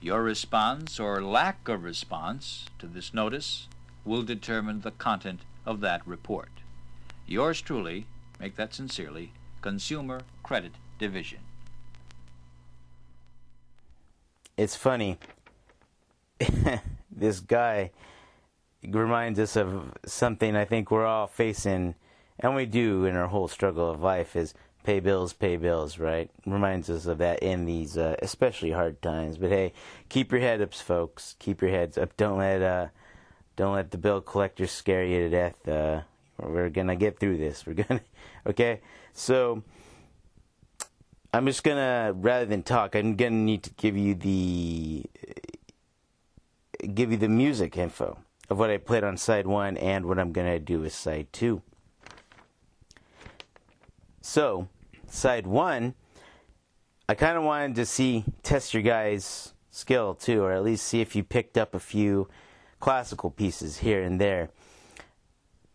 Your 0.00 0.22
response 0.22 1.00
or 1.00 1.22
lack 1.22 1.68
of 1.68 1.84
response 1.84 2.66
to 2.78 2.86
this 2.86 3.12
notice 3.12 3.66
will 4.04 4.22
determine 4.22 4.80
the 4.80 4.90
content 4.92 5.40
of 5.66 5.80
that 5.80 6.06
report. 6.06 6.50
Yours 7.26 7.60
truly, 7.60 8.06
make 8.40 8.56
that 8.56 8.72
sincerely, 8.74 9.32
Consumer 9.60 10.22
Credit 10.42 10.72
Division. 10.98 11.40
It's 14.56 14.74
funny. 14.74 15.18
this 17.10 17.40
guy 17.40 17.90
reminds 18.86 19.38
us 19.38 19.56
of 19.56 19.92
something 20.06 20.56
I 20.56 20.64
think 20.64 20.90
we're 20.90 21.06
all 21.06 21.26
facing, 21.26 21.94
and 22.38 22.54
we 22.54 22.64
do 22.66 23.04
in 23.04 23.14
our 23.14 23.28
whole 23.28 23.48
struggle 23.48 23.90
of 23.90 24.00
life 24.00 24.34
is 24.34 24.54
pay 24.84 25.00
bills, 25.00 25.34
pay 25.34 25.56
bills, 25.56 25.98
right? 25.98 26.30
Reminds 26.46 26.88
us 26.88 27.04
of 27.04 27.18
that 27.18 27.42
in 27.42 27.66
these 27.66 27.98
uh, 27.98 28.16
especially 28.22 28.70
hard 28.70 29.02
times. 29.02 29.36
But 29.36 29.50
hey, 29.50 29.74
keep 30.08 30.32
your 30.32 30.40
head 30.40 30.62
up, 30.62 30.72
folks. 30.72 31.36
Keep 31.38 31.60
your 31.60 31.70
heads 31.70 31.98
up. 31.98 32.16
Don't 32.16 32.38
let 32.38 32.62
uh, 32.62 32.88
don't 33.56 33.74
let 33.74 33.90
the 33.90 33.98
bill 33.98 34.22
collectors 34.22 34.70
scare 34.70 35.04
you 35.04 35.18
to 35.18 35.28
death. 35.28 35.68
Uh, 35.68 36.00
we're 36.42 36.70
gonna 36.70 36.96
get 36.96 37.18
through 37.18 37.38
this. 37.38 37.66
We're 37.66 37.74
gonna, 37.74 38.00
okay. 38.46 38.80
So 39.12 39.62
I'm 41.32 41.46
just 41.46 41.62
gonna 41.62 42.12
rather 42.16 42.46
than 42.46 42.62
talk, 42.62 42.94
I'm 42.94 43.16
gonna 43.16 43.30
need 43.30 43.62
to 43.64 43.70
give 43.70 43.96
you 43.96 44.14
the 44.14 45.04
give 46.94 47.10
you 47.10 47.18
the 47.18 47.28
music 47.28 47.76
info 47.76 48.18
of 48.48 48.58
what 48.58 48.70
I 48.70 48.78
played 48.78 49.04
on 49.04 49.16
side 49.16 49.46
one 49.46 49.76
and 49.76 50.06
what 50.06 50.18
I'm 50.18 50.32
gonna 50.32 50.58
do 50.58 50.80
with 50.80 50.92
side 50.92 51.28
two. 51.32 51.62
So, 54.20 54.68
side 55.06 55.46
one, 55.46 55.94
I 57.08 57.14
kind 57.14 57.36
of 57.36 57.42
wanted 57.42 57.74
to 57.76 57.86
see, 57.86 58.24
test 58.42 58.74
your 58.74 58.82
guys' 58.82 59.54
skill 59.70 60.14
too, 60.14 60.42
or 60.42 60.52
at 60.52 60.62
least 60.62 60.86
see 60.86 61.00
if 61.00 61.16
you 61.16 61.24
picked 61.24 61.56
up 61.56 61.74
a 61.74 61.80
few 61.80 62.28
classical 62.80 63.30
pieces 63.30 63.78
here 63.78 64.02
and 64.02 64.20
there. 64.20 64.50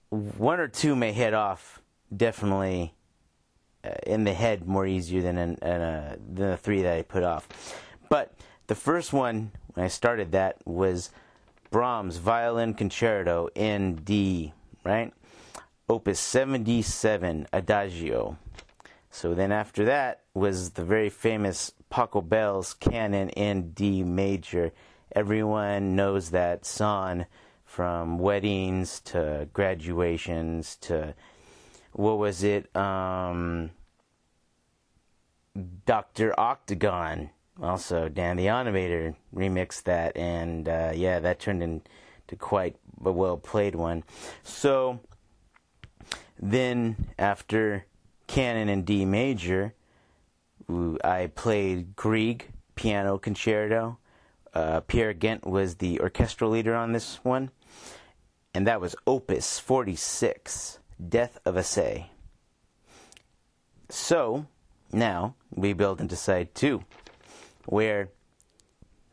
One 0.10 0.60
or 0.60 0.68
two 0.68 0.96
may 0.96 1.12
head 1.12 1.34
off 1.34 1.82
definitely 2.16 2.94
uh, 3.84 3.90
in 4.06 4.24
the 4.24 4.34
head 4.34 4.68
more 4.68 4.86
easier 4.86 5.22
than 5.22 5.38
an, 5.38 5.58
an, 5.62 5.82
uh, 5.82 6.16
than 6.18 6.52
the 6.52 6.58
three 6.58 6.82
that 6.82 6.98
I 6.98 7.02
put 7.02 7.24
off. 7.24 7.48
But 8.10 8.34
the 8.68 8.76
first 8.76 9.14
one 9.14 9.52
when 9.74 9.86
I 9.86 9.90
started 9.90 10.32
that 10.32 10.58
was 10.66 11.12
Brahms 11.70 12.18
Violin 12.18 12.74
Concerto 12.74 13.50
in 13.56 13.96
D, 13.96 14.54
right? 14.84 15.14
Opus 15.90 16.20
77 16.20 17.48
Adagio. 17.54 18.38
So 19.12 19.34
then 19.34 19.52
after 19.52 19.86
that 19.86 20.22
was 20.34 20.72
the 20.72 20.84
very 20.84 21.10
famous 21.10 21.74
Pachelbel's 21.92 22.74
Canon 22.74 23.30
in 23.30 23.72
D 23.72 24.04
major. 24.04 24.72
Everyone 25.16 25.96
knows 25.96 26.32
that 26.32 26.66
song 26.66 27.26
from 27.76 28.18
weddings 28.20 29.02
to 29.02 29.50
graduations 29.52 30.78
to 30.78 31.14
what 31.92 32.18
was 32.18 32.42
it? 32.42 32.74
Um, 32.74 33.72
Dr. 35.86 36.34
Octagon. 36.40 37.32
Also, 37.62 38.08
Dan 38.08 38.38
the 38.38 38.46
Automator 38.46 39.16
remixed 39.36 39.84
that, 39.84 40.16
and 40.16 40.70
uh, 40.70 40.94
yeah, 40.96 41.20
that 41.20 41.42
turned 41.42 41.62
into 41.62 42.38
quite 42.40 42.78
a 43.04 43.12
well 43.12 43.36
played 43.36 43.76
one. 43.76 44.06
So, 44.42 45.02
then, 46.40 47.10
after 47.20 47.88
Canon 48.28 48.70
in 48.70 48.84
D 48.86 49.04
major, 49.04 49.74
I 51.04 51.30
played 51.36 51.98
Grieg 51.98 52.48
piano 52.76 53.18
concerto. 53.18 53.98
Uh, 54.54 54.80
Peer 54.80 55.14
Gynt 55.14 55.46
was 55.46 55.76
the 55.76 56.00
orchestral 56.00 56.50
leader 56.50 56.74
on 56.74 56.94
this 56.94 57.20
one, 57.24 57.52
and 58.56 58.66
that 58.66 58.80
was 58.80 58.96
Opus 59.06 59.60
46, 59.60 60.80
Death 61.10 61.40
of 61.44 61.56
Åse. 61.56 62.06
So, 63.90 64.48
now 64.94 65.36
we 65.54 65.74
build 65.74 66.00
into 66.00 66.16
side 66.16 66.56
two, 66.56 66.82
where, 67.66 68.12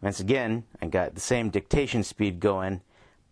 once 0.00 0.20
again, 0.20 0.62
I 0.81 0.87
got 0.87 1.16
the 1.16 1.20
same 1.20 1.50
dictation 1.50 2.05
speed 2.05 2.38
going, 2.38 2.83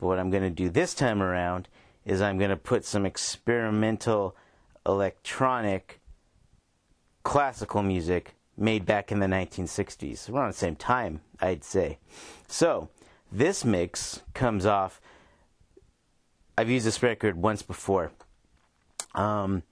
but 0.00 0.08
what 0.08 0.18
I'm 0.18 0.30
going 0.30 0.42
to 0.42 0.50
do 0.50 0.68
this 0.68 0.94
time 0.94 1.22
around 1.22 1.68
is 2.04 2.20
I'm 2.20 2.38
going 2.38 2.50
to 2.50 2.56
put 2.56 2.84
some 2.84 3.06
experimental 3.06 4.36
electronic 4.84 6.00
classical 7.22 7.84
music 7.84 8.34
made 8.56 8.84
back 8.84 9.12
in 9.12 9.20
the 9.20 9.26
1960s. 9.26 10.28
Around 10.28 10.48
the 10.48 10.54
same 10.54 10.74
time, 10.74 11.20
I'd 11.40 11.62
say. 11.62 11.98
So, 12.48 12.88
this 13.30 13.64
mix 13.64 14.22
comes 14.34 14.66
off. 14.66 15.00
I've 16.60 16.68
used 16.68 16.84
this 16.84 17.02
record 17.02 17.36
once 17.36 17.62
before. 17.62 18.12
Um, 19.14 19.62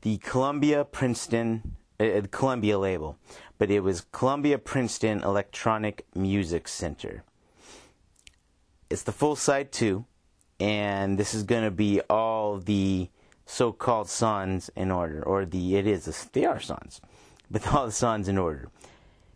the 0.00 0.18
Columbia 0.18 0.84
Princeton, 0.84 1.76
uh, 2.00 2.22
Columbia 2.32 2.80
label, 2.80 3.16
but 3.58 3.70
it 3.70 3.78
was 3.78 4.06
Columbia 4.10 4.58
Princeton 4.58 5.22
Electronic 5.22 6.04
Music 6.16 6.66
Center. 6.66 7.22
It's 8.90 9.04
the 9.04 9.12
full 9.12 9.36
side 9.36 9.70
too, 9.70 10.04
and 10.58 11.16
this 11.16 11.32
is 11.32 11.44
going 11.44 11.62
to 11.62 11.70
be 11.70 12.00
all 12.10 12.58
the 12.58 13.08
so-called 13.46 14.08
songs 14.08 14.68
in 14.74 14.90
order, 14.90 15.22
or 15.22 15.44
the 15.44 15.76
it 15.76 15.86
is 15.86 16.28
they 16.32 16.44
are 16.44 16.58
songs, 16.58 17.00
but 17.52 17.64
all 17.72 17.86
the 17.86 17.92
songs 17.92 18.26
in 18.26 18.36
order. 18.36 18.68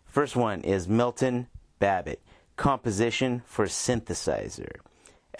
First 0.03 0.35
one 0.35 0.59
is 0.59 0.89
Milton 0.89 1.47
Babbitt, 1.79 2.21
composition 2.57 3.43
for 3.45 3.65
synthesizer. 3.67 4.81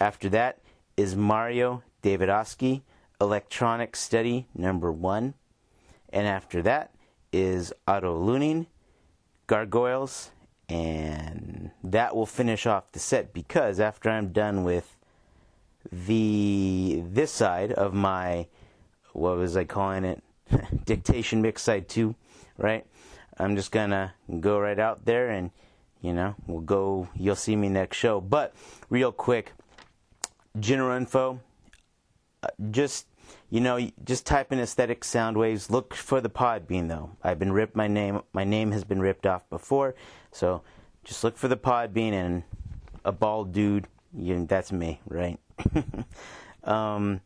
After 0.00 0.30
that 0.30 0.60
is 0.98 1.14
Mario 1.14 1.84
Davidovsky, 2.02 2.82
electronic 3.20 3.94
study 3.94 4.48
number 4.52 4.90
one, 4.90 5.34
and 6.08 6.26
after 6.26 6.60
that 6.62 6.92
is 7.32 7.72
Otto 7.86 8.20
Luening, 8.20 8.66
gargoyles, 9.46 10.32
and 10.68 11.70
that 11.84 12.16
will 12.16 12.26
finish 12.26 12.66
off 12.66 12.90
the 12.90 12.98
set 12.98 13.32
because 13.32 13.78
after 13.78 14.10
I'm 14.10 14.32
done 14.32 14.64
with 14.64 14.98
the 15.92 17.00
this 17.06 17.30
side 17.30 17.70
of 17.70 17.94
my 17.94 18.48
what 19.12 19.36
was 19.38 19.56
I 19.56 19.62
calling 19.64 20.04
it 20.04 20.20
dictation 20.84 21.40
mix 21.40 21.62
side 21.62 21.88
two, 21.88 22.16
right? 22.56 22.84
I'm 23.38 23.54
just 23.54 23.70
gonna 23.70 24.14
go 24.40 24.58
right 24.58 24.80
out 24.80 25.04
there 25.04 25.30
and 25.30 25.52
you 26.00 26.12
know 26.12 26.34
we'll 26.48 26.60
go. 26.60 27.06
You'll 27.14 27.36
see 27.36 27.54
me 27.54 27.68
next 27.68 27.98
show. 27.98 28.20
But 28.20 28.52
real 28.90 29.12
quick, 29.12 29.52
general 30.60 30.96
info. 30.96 31.40
Uh, 32.42 32.48
just 32.70 33.06
you 33.50 33.60
know, 33.60 33.90
just 34.04 34.26
type 34.26 34.52
in 34.52 34.60
aesthetic 34.60 35.04
sound 35.04 35.36
waves. 35.36 35.70
Look 35.70 35.94
for 35.94 36.20
the 36.20 36.30
Podbean 36.30 36.88
though. 36.88 37.10
I've 37.22 37.38
been 37.38 37.52
ripped. 37.52 37.76
My 37.76 37.88
name, 37.88 38.22
my 38.32 38.44
name 38.44 38.72
has 38.72 38.84
been 38.84 39.00
ripped 39.00 39.26
off 39.26 39.48
before, 39.50 39.94
so 40.32 40.62
just 41.04 41.24
look 41.24 41.36
for 41.36 41.48
the 41.48 41.56
Podbean 41.56 42.12
and 42.12 42.42
a 43.04 43.12
bald 43.12 43.52
dude. 43.52 43.86
You, 44.14 44.46
that's 44.46 44.72
me, 44.72 45.00
right? 45.06 45.38
um, 46.64 47.20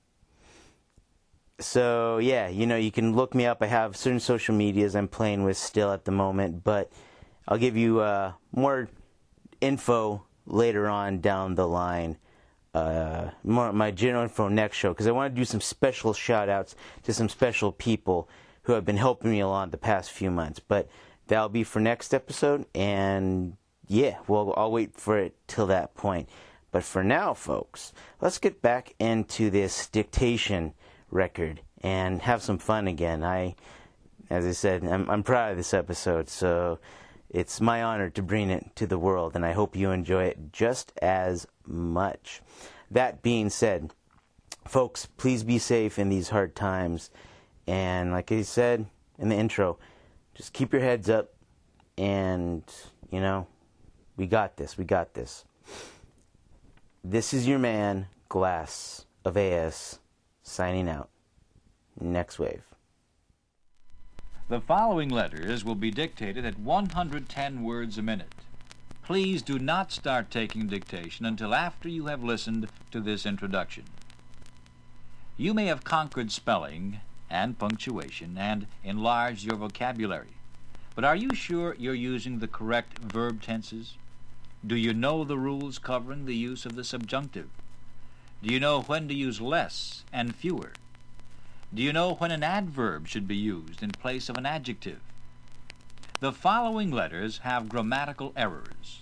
so 1.58 2.18
yeah, 2.18 2.48
you 2.48 2.66
know, 2.66 2.76
you 2.76 2.90
can 2.90 3.14
look 3.14 3.34
me 3.34 3.46
up. 3.46 3.62
I 3.62 3.66
have 3.66 3.96
certain 3.96 4.20
social 4.20 4.54
medias 4.54 4.94
I'm 4.94 5.08
playing 5.08 5.44
with 5.44 5.56
still 5.56 5.92
at 5.92 6.04
the 6.04 6.10
moment, 6.10 6.64
but 6.64 6.90
I'll 7.48 7.58
give 7.58 7.76
you 7.76 8.00
uh, 8.00 8.32
more 8.52 8.88
info 9.60 10.24
later 10.46 10.88
on 10.88 11.20
down 11.20 11.54
the 11.54 11.66
line. 11.66 12.18
Uh, 12.74 13.30
my 13.44 13.90
general 13.90 14.22
info 14.22 14.48
next 14.48 14.78
show 14.78 14.92
because 14.92 15.06
I 15.06 15.11
want 15.11 15.35
to 15.35 15.38
do 15.38 15.44
some 15.44 15.61
special 15.61 16.14
shout 16.14 16.48
outs 16.48 16.74
to 17.02 17.12
some 17.12 17.28
special 17.28 17.70
people 17.70 18.30
who 18.62 18.72
have 18.72 18.85
been 18.87 18.96
helping 18.96 19.30
me 19.30 19.40
along 19.40 19.70
the 19.70 19.76
past 19.76 20.11
few 20.11 20.30
months. 20.30 20.58
But 20.58 20.88
that'll 21.26 21.50
be 21.50 21.64
for 21.64 21.80
next 21.80 22.14
episode, 22.14 22.64
and 22.74 23.56
yeah, 23.88 24.18
well, 24.26 24.54
I'll 24.56 24.72
wait 24.72 24.94
for 24.94 25.18
it 25.18 25.35
till 25.46 25.66
that 25.66 25.94
point. 25.94 26.28
But 26.70 26.82
for 26.82 27.04
now, 27.04 27.35
folks, 27.35 27.92
let's 28.22 28.38
get 28.38 28.62
back 28.62 28.94
into 28.98 29.50
this 29.50 29.87
dictation 29.88 30.72
record 31.11 31.61
and 31.82 32.22
have 32.22 32.42
some 32.42 32.56
fun 32.56 32.88
again. 32.88 33.22
I, 33.22 33.54
as 34.30 34.46
I 34.46 34.52
said, 34.52 34.82
I'm, 34.82 35.11
I'm 35.11 35.22
proud 35.22 35.50
of 35.50 35.56
this 35.58 35.74
episode, 35.74 36.30
so 36.30 36.78
it's 37.32 37.62
my 37.62 37.82
honor 37.82 38.10
to 38.10 38.22
bring 38.22 38.50
it 38.50 38.76
to 38.76 38.86
the 38.86 38.98
world, 38.98 39.34
and 39.34 39.44
I 39.44 39.52
hope 39.52 39.74
you 39.74 39.90
enjoy 39.90 40.24
it 40.24 40.52
just 40.52 40.92
as 41.00 41.46
much. 41.66 42.42
That 42.90 43.22
being 43.22 43.48
said, 43.48 43.92
folks, 44.68 45.06
please 45.16 45.42
be 45.42 45.58
safe 45.58 45.98
in 45.98 46.10
these 46.10 46.28
hard 46.28 46.54
times. 46.54 47.10
And 47.66 48.12
like 48.12 48.30
I 48.30 48.42
said 48.42 48.84
in 49.18 49.30
the 49.30 49.36
intro, 49.36 49.78
just 50.34 50.52
keep 50.52 50.74
your 50.74 50.82
heads 50.82 51.08
up, 51.08 51.32
and, 51.96 52.62
you 53.10 53.20
know, 53.20 53.46
we 54.16 54.26
got 54.26 54.56
this, 54.56 54.76
we 54.76 54.84
got 54.84 55.14
this. 55.14 55.44
This 57.02 57.32
is 57.32 57.48
your 57.48 57.58
man, 57.58 58.08
Glas 58.28 59.06
of 59.24 59.38
AS, 59.38 60.00
signing 60.42 60.88
out. 60.88 61.08
Next 61.98 62.38
wave. 62.38 62.62
The 64.52 64.60
following 64.60 65.08
letters 65.08 65.64
will 65.64 65.76
be 65.76 65.90
dictated 65.90 66.44
at 66.44 66.58
110 66.58 67.62
words 67.62 67.96
a 67.96 68.02
minute. 68.02 68.34
Please 69.02 69.40
do 69.40 69.58
not 69.58 69.90
start 69.90 70.30
taking 70.30 70.66
dictation 70.66 71.24
until 71.24 71.54
after 71.54 71.88
you 71.88 72.08
have 72.08 72.22
listened 72.22 72.68
to 72.90 73.00
this 73.00 73.24
introduction. 73.24 73.84
You 75.38 75.54
may 75.54 75.64
have 75.68 75.84
conquered 75.84 76.30
spelling 76.30 77.00
and 77.30 77.58
punctuation 77.58 78.36
and 78.36 78.66
enlarged 78.84 79.42
your 79.42 79.56
vocabulary, 79.56 80.36
but 80.94 81.06
are 81.06 81.16
you 81.16 81.34
sure 81.34 81.74
you're 81.78 81.94
using 81.94 82.38
the 82.38 82.46
correct 82.46 82.98
verb 82.98 83.40
tenses? 83.40 83.96
Do 84.66 84.76
you 84.76 84.92
know 84.92 85.24
the 85.24 85.38
rules 85.38 85.78
covering 85.78 86.26
the 86.26 86.36
use 86.36 86.66
of 86.66 86.76
the 86.76 86.84
subjunctive? 86.84 87.48
Do 88.42 88.52
you 88.52 88.60
know 88.60 88.82
when 88.82 89.08
to 89.08 89.14
use 89.14 89.40
less 89.40 90.04
and 90.12 90.36
fewer? 90.36 90.72
Do 91.74 91.80
you 91.80 91.94
know 91.94 92.14
when 92.14 92.30
an 92.30 92.42
adverb 92.42 93.08
should 93.08 93.26
be 93.26 93.37
used 93.37 93.82
in 93.82 93.92
place 93.92 94.28
of 94.28 94.37
an 94.37 94.44
adjective? 94.44 95.00
The 96.20 96.30
following 96.30 96.90
letters 96.90 97.38
have 97.38 97.70
grammatical 97.70 98.35
errors. 98.37 99.00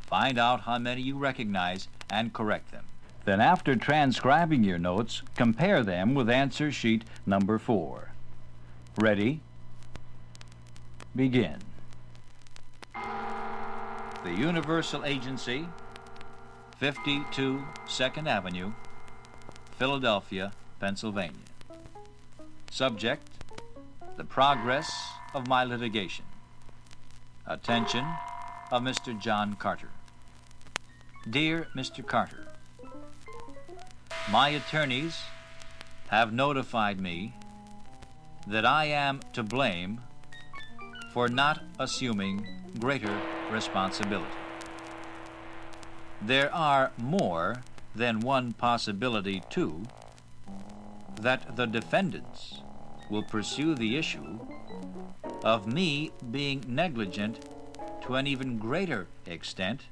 Find 0.00 0.36
out 0.36 0.62
how 0.62 0.78
many 0.78 1.00
you 1.00 1.16
recognize 1.16 1.86
and 2.10 2.32
correct 2.32 2.72
them. 2.72 2.84
Then, 3.24 3.40
after 3.40 3.76
transcribing 3.76 4.64
your 4.64 4.78
notes, 4.78 5.22
compare 5.36 5.84
them 5.84 6.14
with 6.14 6.28
answer 6.28 6.72
sheet 6.72 7.04
number 7.24 7.56
four. 7.56 8.10
Ready? 8.96 9.40
Begin. 11.14 11.58
The 14.24 14.32
Universal 14.32 15.04
Agency, 15.04 15.68
52 16.78 17.62
2nd 17.86 18.26
Avenue, 18.26 18.72
Philadelphia, 19.78 20.52
Pennsylvania. 20.80 21.47
Subject 22.70 23.26
The 24.16 24.24
progress 24.24 24.92
of 25.34 25.48
my 25.48 25.64
litigation. 25.64 26.26
Attention 27.46 28.04
of 28.70 28.82
Mr. 28.82 29.18
John 29.18 29.54
Carter. 29.54 29.88
Dear 31.28 31.68
Mr. 31.74 32.06
Carter, 32.06 32.46
My 34.30 34.50
attorneys 34.50 35.18
have 36.08 36.32
notified 36.32 37.00
me 37.00 37.34
that 38.46 38.66
I 38.66 38.84
am 38.86 39.20
to 39.32 39.42
blame 39.42 40.00
for 41.12 41.28
not 41.28 41.62
assuming 41.78 42.46
greater 42.78 43.18
responsibility. 43.50 44.30
There 46.20 46.54
are 46.54 46.92
more 46.98 47.62
than 47.94 48.20
one 48.20 48.52
possibility, 48.52 49.42
too, 49.48 49.84
that 51.18 51.56
the 51.56 51.66
defendants 51.66 52.62
will 53.10 53.22
pursue 53.22 53.74
the 53.74 53.96
issue 53.96 54.38
of 55.42 55.66
me 55.66 56.10
being 56.30 56.64
negligent 56.68 57.40
to 58.02 58.14
an 58.14 58.26
even 58.26 58.58
greater 58.58 59.06
extent 59.26 59.82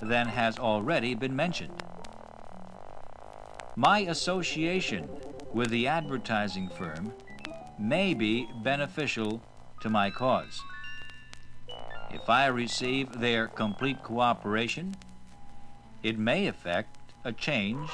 than 0.00 0.28
has 0.28 0.58
already 0.58 1.14
been 1.14 1.34
mentioned. 1.34 1.82
My 3.76 4.00
association 4.00 5.08
with 5.52 5.70
the 5.70 5.86
advertising 5.86 6.68
firm 6.68 7.12
may 7.78 8.14
be 8.14 8.46
beneficial 8.62 9.40
to 9.80 9.88
my 9.88 10.10
cause. 10.10 10.62
If 12.12 12.28
I 12.28 12.46
receive 12.46 13.20
their 13.20 13.46
complete 13.46 14.02
cooperation, 14.02 14.96
it 16.02 16.18
may 16.18 16.46
effect 16.46 16.88
a 17.24 17.32
change 17.32 17.90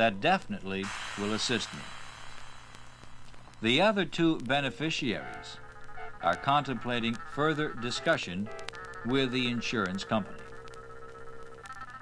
that 0.00 0.18
definitely 0.18 0.82
will 1.18 1.34
assist 1.34 1.70
me. 1.74 1.80
The 3.60 3.82
other 3.82 4.06
two 4.06 4.38
beneficiaries 4.38 5.58
are 6.22 6.36
contemplating 6.36 7.18
further 7.34 7.74
discussion 7.74 8.48
with 9.04 9.30
the 9.30 9.48
insurance 9.48 10.02
company. 10.02 10.40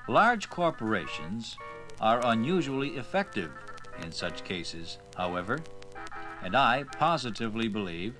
Large 0.06 0.48
corporations 0.48 1.56
are 2.00 2.24
unusually 2.24 2.90
effective 2.90 3.50
in 4.04 4.12
such 4.12 4.44
cases, 4.44 4.98
however, 5.16 5.58
and 6.40 6.54
I 6.56 6.84
positively 6.84 7.66
believe 7.66 8.14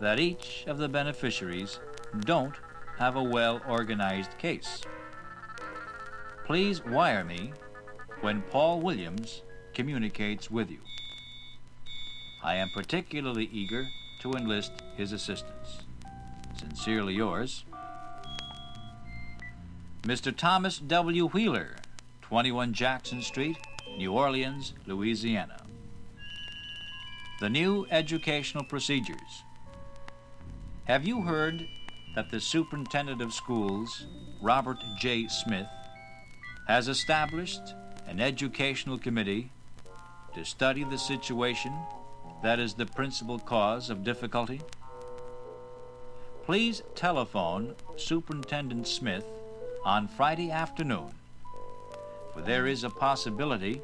that 0.00 0.18
each 0.18 0.64
of 0.66 0.78
the 0.78 0.88
beneficiaries 0.88 1.78
don't 2.18 2.56
have 2.98 3.14
a 3.14 3.22
well 3.22 3.60
organized 3.68 4.36
case. 4.38 4.80
Please 6.44 6.84
wire 6.84 7.22
me 7.22 7.52
when 8.20 8.42
Paul 8.50 8.80
Williams 8.80 9.42
communicates 9.74 10.50
with 10.50 10.70
you. 10.70 10.80
I 12.42 12.56
am 12.56 12.70
particularly 12.70 13.48
eager 13.52 13.86
to 14.20 14.32
enlist 14.32 14.72
his 14.96 15.12
assistance. 15.12 15.82
Sincerely 16.58 17.14
yours, 17.14 17.64
Mr. 20.02 20.36
Thomas 20.36 20.78
W. 20.78 21.28
Wheeler, 21.28 21.76
21 22.22 22.72
Jackson 22.72 23.22
Street, 23.22 23.58
New 23.96 24.12
Orleans, 24.12 24.74
Louisiana. 24.86 25.62
The 27.40 27.50
new 27.50 27.86
educational 27.90 28.64
procedures. 28.64 29.44
Have 30.86 31.06
you 31.06 31.22
heard 31.22 31.68
that 32.14 32.30
the 32.30 32.40
superintendent 32.40 33.22
of 33.22 33.32
schools, 33.32 34.06
Robert 34.40 34.78
J. 34.98 35.28
Smith, 35.28 35.68
has 36.66 36.88
established 36.88 37.74
an 38.08 38.20
educational 38.20 38.98
committee 38.98 39.50
to 40.34 40.44
study 40.44 40.82
the 40.82 40.96
situation 40.96 41.72
that 42.42 42.58
is 42.58 42.74
the 42.74 42.86
principal 42.86 43.38
cause 43.38 43.90
of 43.90 44.02
difficulty? 44.02 44.60
Please 46.44 46.82
telephone 46.94 47.74
Superintendent 47.96 48.88
Smith 48.88 49.26
on 49.84 50.08
Friday 50.08 50.50
afternoon, 50.50 51.10
for 52.32 52.40
there 52.40 52.66
is 52.66 52.82
a 52.82 52.90
possibility 52.90 53.82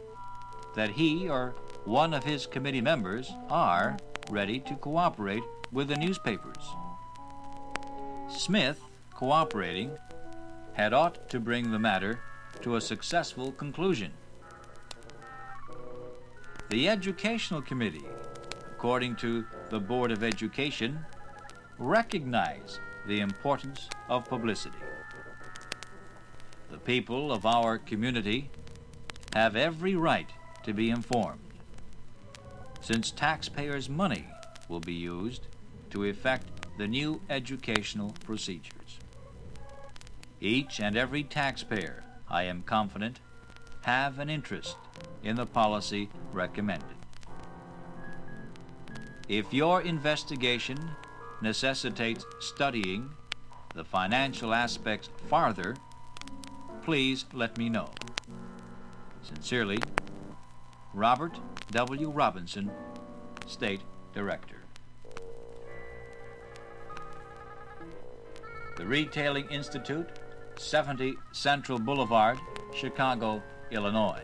that 0.74 0.90
he 0.90 1.28
or 1.28 1.54
one 1.84 2.14
of 2.14 2.24
his 2.24 2.46
committee 2.46 2.80
members 2.80 3.30
are 3.50 3.98
ready 4.30 4.58
to 4.60 4.74
cooperate 4.76 5.42
with 5.70 5.88
the 5.88 5.96
newspapers. 5.96 6.64
Smith, 8.30 8.80
cooperating, 9.12 9.90
had 10.72 10.94
ought 10.94 11.28
to 11.28 11.38
bring 11.38 11.70
the 11.70 11.78
matter 11.78 12.18
to 12.62 12.76
a 12.76 12.80
successful 12.80 13.52
conclusion. 13.52 14.12
The 16.70 16.88
Educational 16.88 17.60
Committee, 17.62 18.06
according 18.70 19.16
to 19.16 19.44
the 19.70 19.80
Board 19.80 20.10
of 20.10 20.22
Education, 20.22 21.04
recognize 21.78 22.78
the 23.06 23.20
importance 23.20 23.88
of 24.08 24.24
publicity. 24.24 24.78
The 26.70 26.78
people 26.78 27.32
of 27.32 27.44
our 27.44 27.78
community 27.78 28.50
have 29.34 29.56
every 29.56 29.96
right 29.96 30.30
to 30.62 30.72
be 30.72 30.90
informed, 30.90 31.40
since 32.80 33.10
taxpayers' 33.10 33.88
money 33.88 34.26
will 34.68 34.80
be 34.80 34.94
used 34.94 35.48
to 35.90 36.04
effect 36.04 36.46
the 36.78 36.86
new 36.88 37.20
educational 37.28 38.14
procedures. 38.24 38.98
Each 40.40 40.80
and 40.80 40.96
every 40.96 41.22
taxpayer, 41.22 42.03
I 42.28 42.44
am 42.44 42.62
confident, 42.62 43.20
have 43.82 44.18
an 44.18 44.30
interest 44.30 44.76
in 45.22 45.36
the 45.36 45.46
policy 45.46 46.08
recommended. 46.32 46.88
If 49.28 49.52
your 49.54 49.82
investigation 49.82 50.78
necessitates 51.40 52.24
studying 52.40 53.10
the 53.74 53.84
financial 53.84 54.54
aspects 54.54 55.08
farther, 55.28 55.76
please 56.82 57.24
let 57.32 57.56
me 57.58 57.68
know. 57.68 57.90
Sincerely, 59.22 59.78
Robert 60.92 61.38
W. 61.72 62.10
Robinson, 62.10 62.70
State 63.46 63.80
Director. 64.12 64.56
The 68.76 68.86
Retailing 68.86 69.48
Institute, 69.48 70.08
70 70.56 71.16
Central 71.32 71.78
Boulevard, 71.78 72.38
Chicago, 72.74 73.42
Illinois. 73.70 74.22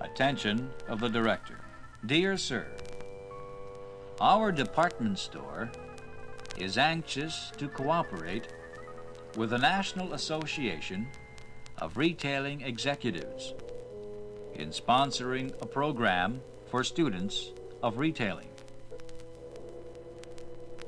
Attention 0.00 0.70
of 0.88 1.00
the 1.00 1.08
Director. 1.08 1.58
Dear 2.04 2.36
Sir, 2.36 2.66
our 4.20 4.52
department 4.52 5.18
store 5.18 5.70
is 6.58 6.78
anxious 6.78 7.50
to 7.58 7.68
cooperate 7.68 8.48
with 9.36 9.50
the 9.50 9.58
National 9.58 10.14
Association 10.14 11.06
of 11.78 11.96
Retailing 11.96 12.62
Executives 12.62 13.54
in 14.54 14.70
sponsoring 14.70 15.52
a 15.60 15.66
program 15.66 16.40
for 16.70 16.82
students 16.82 17.50
of 17.82 17.98
retailing. 17.98 18.48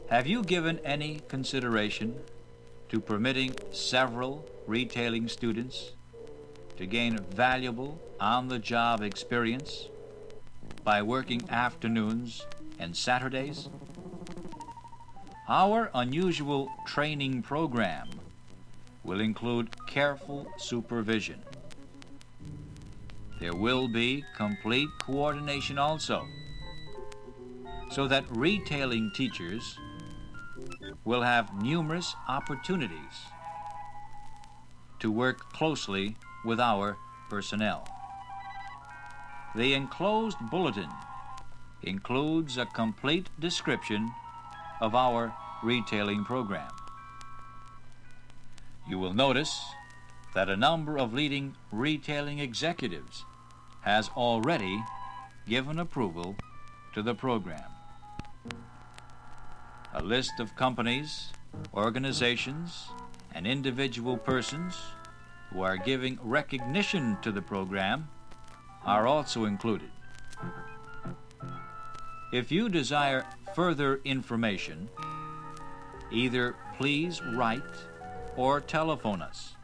Have 0.08 0.26
you 0.26 0.42
given 0.42 0.78
any 0.84 1.20
consideration 1.28 2.18
to 2.88 2.98
permitting 2.98 3.54
several 3.72 4.48
retailing 4.68 5.26
students 5.26 5.92
to 6.76 6.84
gain 6.84 7.18
valuable 7.30 7.98
on 8.20 8.48
the 8.48 8.58
job 8.58 9.02
experience 9.02 9.88
by 10.84 11.00
working 11.00 11.40
afternoons 11.48 12.46
and 12.78 12.94
Saturdays? 12.94 13.70
Our 15.48 15.90
unusual 15.94 16.70
training 16.86 17.42
program 17.42 18.10
will 19.04 19.20
include 19.20 19.74
careful 19.86 20.46
supervision. 20.58 21.42
There 23.40 23.54
will 23.54 23.88
be 23.88 24.22
complete 24.36 24.90
coordination 25.00 25.78
also, 25.78 26.26
so 27.90 28.06
that 28.06 28.24
retailing 28.36 29.10
teachers 29.14 29.78
will 31.06 31.22
have 31.22 31.62
numerous 31.62 32.14
opportunities 32.28 33.32
to 35.00 35.10
work 35.10 35.52
closely 35.52 36.16
with 36.44 36.60
our 36.60 36.96
personnel. 37.28 37.86
The 39.54 39.74
enclosed 39.74 40.38
bulletin 40.50 40.90
includes 41.82 42.58
a 42.58 42.66
complete 42.66 43.28
description 43.38 44.10
of 44.80 44.94
our 44.94 45.34
retailing 45.62 46.24
program. 46.24 46.70
You 48.88 48.98
will 48.98 49.14
notice 49.14 49.60
that 50.34 50.48
a 50.48 50.56
number 50.56 50.98
of 50.98 51.12
leading 51.12 51.56
retailing 51.72 52.38
executives 52.38 53.24
has 53.82 54.08
already 54.16 54.82
given 55.48 55.78
approval 55.78 56.36
to 56.94 57.02
the 57.02 57.14
program. 57.14 57.70
A 59.94 60.02
list 60.02 60.32
of 60.38 60.54
companies, 60.56 61.32
organizations, 61.74 62.88
and 63.34 63.46
individual 63.46 64.16
persons 64.16 64.76
who 65.52 65.62
are 65.62 65.76
giving 65.76 66.18
recognition 66.22 67.16
to 67.22 67.32
the 67.32 67.42
program 67.42 68.08
are 68.84 69.06
also 69.06 69.44
included. 69.44 69.90
If 72.32 72.52
you 72.52 72.68
desire 72.68 73.24
further 73.54 74.00
information, 74.04 74.88
either 76.12 76.56
please 76.76 77.22
write 77.34 77.62
or 78.36 78.60
telephone 78.60 79.22
us. 79.22 79.54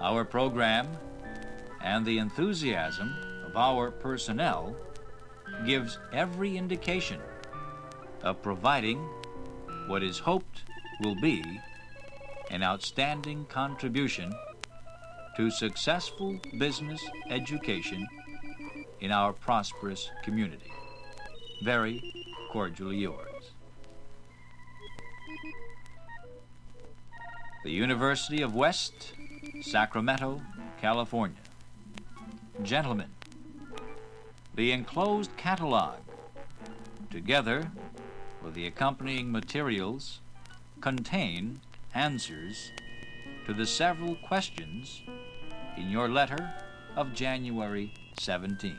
Our 0.00 0.24
program 0.24 0.88
and 1.82 2.04
the 2.04 2.18
enthusiasm 2.18 3.14
of 3.46 3.56
our 3.56 3.90
personnel 3.90 4.76
gives 5.64 5.98
every 6.12 6.56
indication 6.56 7.20
of 8.22 8.42
providing 8.42 8.98
what 9.86 10.02
is 10.02 10.18
hoped 10.18 10.62
will 11.00 11.20
be 11.20 11.42
an 12.50 12.62
outstanding 12.62 13.46
contribution 13.46 14.32
to 15.36 15.50
successful 15.50 16.38
business 16.58 17.00
education 17.30 18.06
in 19.00 19.12
our 19.12 19.32
prosperous 19.32 20.10
community. 20.24 20.72
Very 21.62 22.02
cordially 22.50 22.96
yours. 22.96 23.52
The 27.62 27.70
University 27.70 28.42
of 28.42 28.54
West 28.54 29.12
Sacramento, 29.62 30.42
California. 30.80 31.36
Gentlemen, 32.62 33.10
the 34.54 34.72
enclosed 34.72 35.34
catalog, 35.36 35.96
together 37.10 37.70
with 38.42 38.54
the 38.54 38.66
accompanying 38.66 39.30
materials, 39.30 40.20
contain 40.80 41.60
answers 41.94 42.72
to 43.46 43.54
the 43.54 43.66
several 43.66 44.14
questions 44.16 45.02
in 45.76 45.90
your 45.90 46.08
letter 46.08 46.52
of 46.96 47.12
January 47.14 47.92
17. 48.18 48.76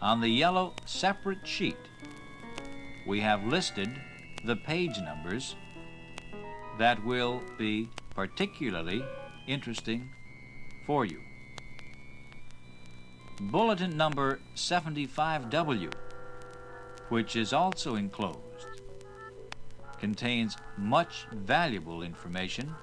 On 0.00 0.20
the 0.20 0.28
yellow 0.28 0.72
separate 0.86 1.46
sheet, 1.46 1.76
we 3.06 3.20
have 3.20 3.44
listed 3.44 3.90
the 4.44 4.56
page 4.56 4.98
numbers 4.98 5.56
that 6.78 7.04
will 7.04 7.42
be 7.58 7.88
particularly 8.14 9.04
interesting 9.46 10.10
for 10.86 11.04
you. 11.04 11.20
Bulletin 13.40 13.96
number 13.96 14.40
75W, 14.54 15.92
which 17.08 17.36
is 17.36 17.52
also 17.52 17.96
enclosed, 17.96 18.38
contains 20.00 20.56
much 20.76 21.26
valuable 21.32 22.02
information 22.02 22.74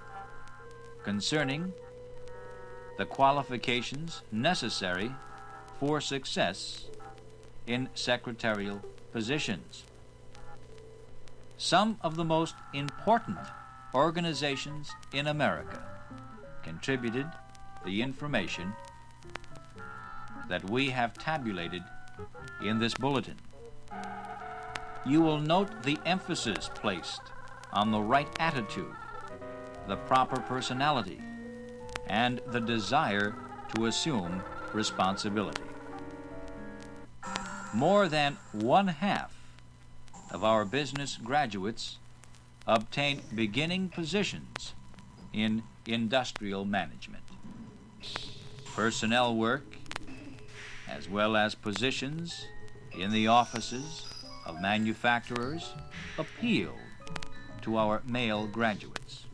concerning 1.04 1.74
the 2.98 3.06
qualifications 3.06 4.22
necessary 4.32 5.12
for 5.80 6.00
success 6.00 6.86
in 7.66 7.90
secretarial 7.94 8.82
positions. 9.12 9.84
Some 11.58 11.98
of 12.02 12.16
the 12.16 12.24
most 12.24 12.56
important 12.74 13.40
organizations 13.94 14.92
in 15.14 15.28
America 15.28 15.84
contributed 16.64 17.28
the 17.86 18.02
information 18.02 18.74
that 20.50 20.70
we 20.70 20.90
have 20.90 21.14
tabulated 21.14 21.84
in 22.64 22.80
this 22.80 22.94
bulletin. 22.94 23.38
You 25.08 25.22
will 25.22 25.40
note 25.40 25.84
the 25.84 25.98
emphasis 26.06 26.70
placed 26.76 27.22
on 27.72 27.92
the 27.92 28.02
right 28.02 28.28
attitude, 28.42 28.94
the 29.88 29.96
proper 29.96 30.42
personality, 30.42 31.22
and 32.08 32.42
the 32.48 32.60
desire 32.60 33.34
to 33.74 33.86
assume 33.86 34.44
responsibility. 34.74 35.64
More 37.74 38.10
than 38.10 38.36
one 38.52 38.90
half 38.90 39.34
of 40.30 40.44
our 40.44 40.66
business 40.66 41.16
graduates 41.16 42.00
obtain 42.68 43.22
beginning 43.34 43.88
positions 43.88 44.74
in 45.32 45.64
industrial 45.86 46.66
management. 46.66 47.24
Personnel 48.76 49.38
work, 49.38 49.78
as 50.86 51.08
well 51.08 51.38
as 51.38 51.56
positions 51.56 52.46
in 52.92 53.12
the 53.12 53.28
offices 53.28 54.04
of 54.48 54.62
manufacturers, 54.62 55.74
appeal 56.18 56.74
to 57.62 57.78
our 57.78 58.02
male 58.06 58.48
graduates. 58.48 59.26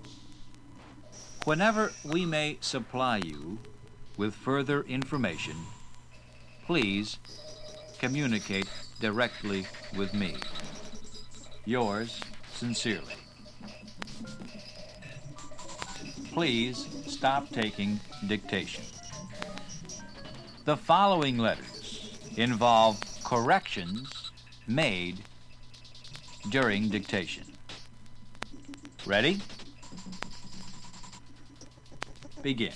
Whenever 1.46 1.94
we 2.04 2.26
may 2.26 2.58
supply 2.62 3.18
you 3.18 3.60
with 4.18 4.34
further 4.34 4.82
information, 4.84 5.56
please 6.66 7.20
communicate 8.00 8.68
directly 9.00 9.66
with 9.96 10.14
me. 10.14 10.36
Yours 11.66 12.20
sincerely. 12.54 13.16
Please 16.32 16.88
stop 17.06 17.50
taking 17.50 18.00
dictation. 18.28 18.84
The 20.66 20.76
following 20.78 21.38
letters 21.38 22.18
involve 22.36 23.00
corrections 23.24 24.23
made 24.68 25.20
during 26.50 26.90
dictation. 26.90 27.44
Ready? 29.06 29.40
Begin. 32.42 32.74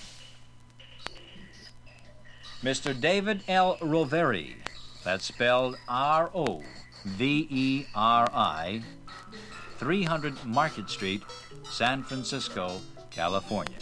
Mr. 2.63 2.99
David 2.99 3.43
L. 3.47 3.77
Roveri, 3.77 4.55
that's 5.03 5.25
spelled 5.25 5.77
R 5.87 6.29
O 6.33 6.63
V 7.05 7.47
E 7.49 7.85
R 7.93 8.27
I, 8.33 8.81
300 9.77 10.43
Market 10.45 10.89
Street, 10.89 11.21
San 11.69 12.03
Francisco, 12.03 12.81
California. 13.11 13.77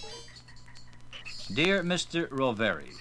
Dear 1.53 1.84
Mr. 1.84 2.28
Roveri, 2.30 2.93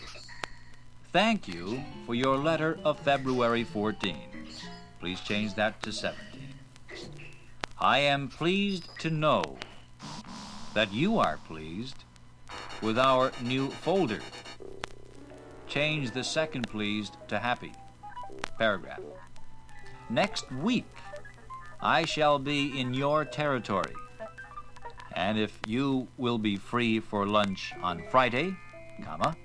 thank 1.13 1.49
you 1.49 1.83
for 2.07 2.15
your 2.15 2.37
letter 2.39 2.79
of 2.85 2.99
February 3.01 3.65
14. 3.65 4.34
Please 5.05 5.21
change 5.21 5.53
that 5.57 5.83
to 5.83 5.93
17. 5.93 6.55
I 7.79 7.99
am 7.99 8.27
pleased 8.27 8.89
to 9.01 9.11
know 9.11 9.59
that 10.73 10.95
you 10.95 11.19
are 11.19 11.39
pleased 11.47 12.05
with 12.81 12.99
our 12.99 13.31
new 13.43 13.69
folder. 13.69 14.21
Change 15.69 16.13
the 16.13 16.25
second 16.25 16.71
pleased 16.71 17.19
to 17.29 17.39
happy. 17.39 17.73
Paragraph. 18.57 19.01
Next 20.09 20.51
week, 20.51 20.89
I 21.83 22.07
shall 22.07 22.39
be 22.39 22.81
in 22.81 22.95
your 22.95 23.27
territory. 23.27 23.93
And 25.13 25.39
if 25.39 25.61
you 25.67 26.09
will 26.17 26.39
be 26.39 26.57
free 26.57 26.99
for 26.99 27.27
lunch 27.27 27.75
on 27.83 28.03
Friday, 28.11 28.57
comma, 29.05 29.37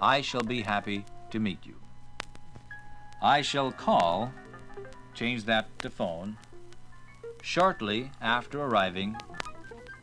I 0.00 0.22
shall 0.22 0.44
be 0.44 0.62
happy 0.62 1.04
to 1.30 1.38
meet 1.38 1.66
you. 1.66 1.79
I 3.22 3.42
shall 3.42 3.70
call, 3.70 4.32
change 5.12 5.44
that 5.44 5.78
to 5.80 5.90
phone, 5.90 6.38
shortly 7.42 8.10
after 8.20 8.62
arriving 8.62 9.16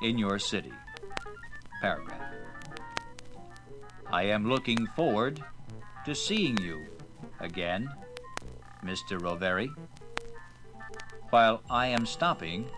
in 0.04 0.20
your 0.20 0.38
city. 0.38 0.74
Paragraph. 1.82 2.22
I 4.06 4.24
am 4.24 4.48
looking 4.48 4.86
forward 4.96 5.44
to 6.06 6.14
seeing 6.14 6.58
you 6.60 6.86
again, 7.40 7.90
Mr. 8.86 9.20
Roveri. 9.20 9.70
While 11.32 11.64
I 11.72 11.88
am 11.88 12.06
stopping, 12.06 12.70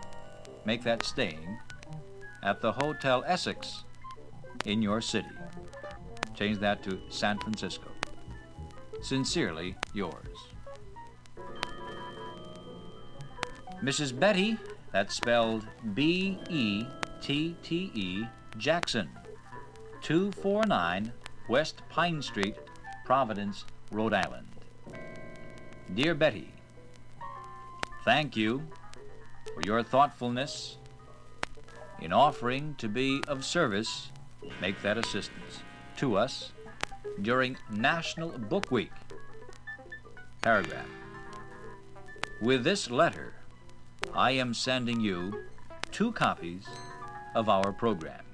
make 0.64 0.82
that 0.84 1.04
staying, 1.04 1.58
at 2.42 2.62
the 2.62 2.72
Hotel 2.72 3.22
Essex 3.26 3.84
in 4.64 4.80
your 4.80 5.02
city. 5.02 5.28
Change 6.34 6.58
that 6.60 6.82
to 6.84 6.98
San 7.10 7.38
Francisco. 7.38 7.89
Sincerely 9.00 9.76
yours. 9.94 10.36
Mrs. 13.82 14.18
Bette, 14.18 14.58
that's 14.92 15.14
spelled 15.14 15.66
B 15.94 16.38
E 16.50 16.84
T 17.20 17.56
T 17.62 17.90
E, 17.94 18.24
Jackson, 18.58 19.08
249 20.02 21.12
West 21.48 21.82
Pine 21.88 22.20
Street, 22.20 22.56
Providence, 23.06 23.64
Rhode 23.90 24.12
Island. 24.12 24.46
Dear 25.94 26.14
Bette, 26.14 26.52
thank 28.04 28.36
you 28.36 28.62
for 29.54 29.62
your 29.62 29.82
thoughtfulness 29.82 30.76
in 32.00 32.12
offering 32.12 32.74
to 32.78 32.88
be 32.88 33.22
of 33.28 33.44
service, 33.44 34.10
make 34.60 34.80
that 34.82 34.98
assistance, 34.98 35.62
to 35.96 36.16
us 36.16 36.52
during 37.22 37.56
National 37.70 38.30
Book 38.30 38.70
Week. 38.70 38.92
Paragraph. 40.42 40.86
With 42.40 42.64
this 42.64 42.90
letter, 42.90 43.34
I 44.14 44.32
am 44.32 44.54
sending 44.54 45.00
you 45.00 45.44
two 45.92 46.12
copies 46.12 46.64
of 47.34 47.48
our 47.48 47.72
program. 47.72 48.24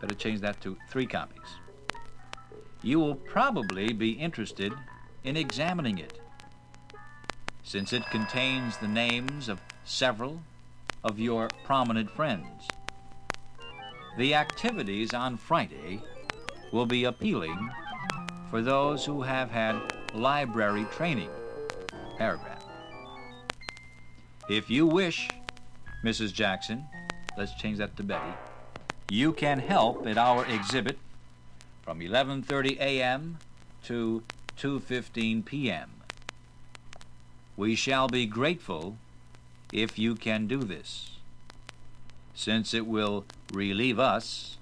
Better 0.00 0.14
change 0.14 0.40
that 0.40 0.60
to 0.62 0.76
three 0.90 1.06
copies. 1.06 1.58
You 2.82 2.98
will 3.00 3.14
probably 3.14 3.92
be 3.92 4.10
interested 4.10 4.72
in 5.24 5.36
examining 5.36 5.98
it, 5.98 6.20
since 7.62 7.92
it 7.92 8.04
contains 8.10 8.76
the 8.76 8.88
names 8.88 9.48
of 9.48 9.60
several 9.84 10.42
of 11.04 11.18
your 11.18 11.48
prominent 11.64 12.10
friends. 12.10 12.68
The 14.18 14.34
activities 14.34 15.14
on 15.14 15.36
Friday 15.36 16.02
will 16.76 16.84
be 16.84 17.04
appealing 17.04 17.70
for 18.50 18.60
those 18.60 19.06
who 19.06 19.22
have 19.22 19.50
had 19.50 19.80
library 20.12 20.84
training. 20.92 21.30
Paragraph. 22.18 22.62
If 24.50 24.68
you 24.68 24.86
wish, 24.86 25.30
Mrs. 26.04 26.34
Jackson, 26.34 26.84
let's 27.38 27.54
change 27.54 27.78
that 27.78 27.96
to 27.96 28.02
Bette, 28.02 28.36
you 29.08 29.32
can 29.32 29.58
help 29.58 30.06
at 30.06 30.18
our 30.18 30.44
exhibit 30.44 30.98
from 31.82 32.00
11:30 32.00 32.78
a.m. 32.78 33.38
to 33.84 34.22
2:15 34.58 35.46
p.m. 35.46 35.90
We 37.56 37.74
shall 37.74 38.06
be 38.06 38.26
grateful 38.26 38.98
if 39.72 39.98
you 39.98 40.14
can 40.14 40.46
do 40.46 40.58
this, 40.58 41.16
since 42.34 42.74
it 42.74 42.86
will 42.86 43.24
relieve 43.50 43.98
us 43.98 44.58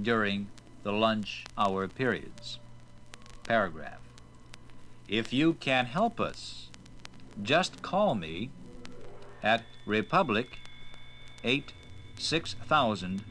during 0.00 0.48
the 0.82 0.92
lunch 0.92 1.44
hour 1.56 1.88
periods. 1.88 2.58
Paragraph. 3.44 4.00
If 5.08 5.32
you 5.32 5.54
can 5.54 5.86
help 5.86 6.20
us, 6.20 6.70
just 7.42 7.82
call 7.82 8.14
me 8.14 8.50
at 9.42 9.64
Republic 9.86 10.58
8 11.44 11.72
6000 12.18 13.24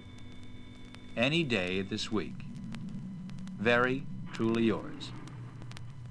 any 1.15 1.43
day 1.43 1.81
this 1.81 2.11
week. 2.11 2.45
Very 3.57 4.03
truly 4.33 4.63
yours. 4.63 5.11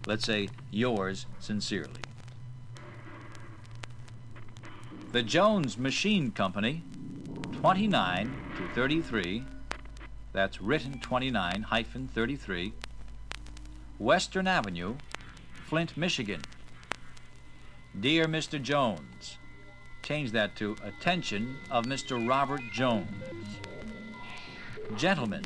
Let's 0.06 0.24
say 0.24 0.48
yours 0.70 1.26
sincerely. 1.38 2.02
The 5.12 5.22
Jones 5.22 5.76
Machine 5.76 6.30
Company, 6.30 6.84
29 7.60 8.32
to 8.56 8.74
33, 8.74 9.44
that's 10.32 10.60
written 10.60 11.00
29 11.00 11.62
hyphen 11.62 12.08
33, 12.08 12.72
Western 13.98 14.46
Avenue, 14.46 14.96
Flint, 15.66 15.96
Michigan. 15.96 16.42
Dear 17.98 18.26
Mr. 18.26 18.62
Jones, 18.62 19.38
change 20.02 20.32
that 20.32 20.56
to 20.56 20.76
attention 20.84 21.56
of 21.70 21.86
Mr. 21.86 22.26
Robert 22.28 22.62
Jones. 22.72 23.10
Gentlemen, 24.96 25.44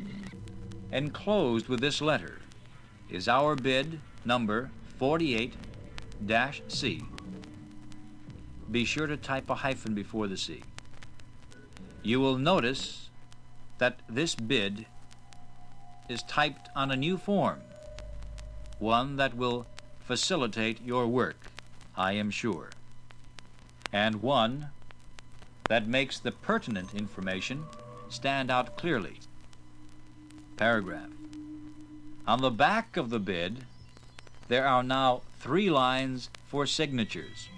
enclosed 0.93 1.69
with 1.69 1.81
this 1.81 2.01
letter 2.01 2.41
is 3.11 3.29
our 3.29 3.57
bid 3.57 4.01
number 4.25 4.71
48 4.99 5.55
C. 6.69 7.03
Be 8.71 8.85
sure 8.85 9.07
to 9.07 9.17
type 9.17 9.51
a 9.51 9.55
hyphen 9.55 9.95
before 9.95 10.27
the 10.27 10.37
C. 10.37 10.63
You 12.03 12.21
will 12.21 12.39
notice 12.39 13.04
that 13.79 14.01
this 14.09 14.35
bid 14.35 14.87
is 16.09 16.23
typed 16.23 16.69
on 16.77 16.91
a 16.91 16.97
new 16.97 17.17
form, 17.17 17.61
one 18.79 19.17
that 19.17 19.37
will 19.37 19.67
facilitate 20.01 20.83
your 20.83 21.07
work, 21.07 21.47
I 21.97 22.13
am 22.13 22.31
sure, 22.31 22.71
and 23.93 24.23
one 24.23 24.69
that 25.69 25.87
makes 25.87 26.19
the 26.19 26.33
pertinent 26.33 26.95
information 26.95 27.65
stand 28.09 28.51
out 28.51 28.77
clearly. 28.77 29.21
Paragraph. 30.57 31.09
On 32.27 32.41
the 32.41 32.51
back 32.51 32.97
of 32.97 33.11
the 33.11 33.19
bid, 33.19 33.65
there 34.49 34.67
are 34.67 34.83
now 34.83 35.23
three 35.41 35.71
lines 35.71 36.31
for 36.47 36.67
signatures. 36.67 37.49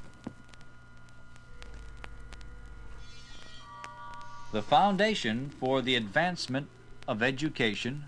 the 4.51 4.61
Foundation 4.61 5.51
for 5.59 5.81
the 5.81 5.95
Advancement 5.95 6.67
of 7.07 7.21
Education, 7.21 8.05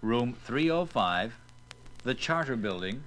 Room 0.00 0.34
305, 0.44 1.34
the 2.02 2.14
Charter 2.14 2.56
Building, 2.56 3.04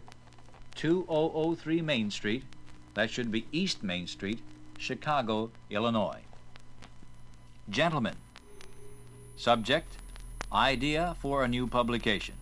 2003 0.75 1.81
Main 1.81 2.11
Street, 2.11 2.43
that 2.93 3.09
should 3.09 3.31
be 3.31 3.47
East 3.51 3.83
Main 3.83 4.07
Street, 4.07 4.39
Chicago, 4.77 5.51
Illinois. 5.69 6.21
Gentlemen, 7.69 8.15
subject, 9.35 9.97
idea 10.53 11.15
for 11.19 11.43
a 11.43 11.47
new 11.47 11.65
publication. 11.67 12.35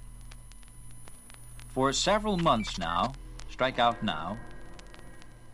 For 1.74 1.92
several 1.92 2.38
months 2.38 2.78
now, 2.78 3.16
strike 3.50 3.80
out 3.80 4.04
now, 4.04 4.38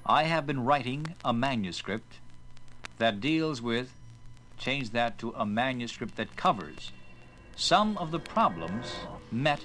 I 0.05 0.23
have 0.23 0.45
been 0.45 0.65
writing 0.65 1.15
a 1.23 1.31
manuscript 1.31 2.19
that 2.97 3.21
deals 3.21 3.61
with, 3.61 3.93
change 4.57 4.89
that 4.89 5.17
to 5.19 5.31
a 5.37 5.45
manuscript 5.45 6.17
that 6.17 6.35
covers 6.35 6.91
some 7.55 7.97
of 7.97 8.11
the 8.11 8.19
problems 8.19 8.93
met 9.31 9.61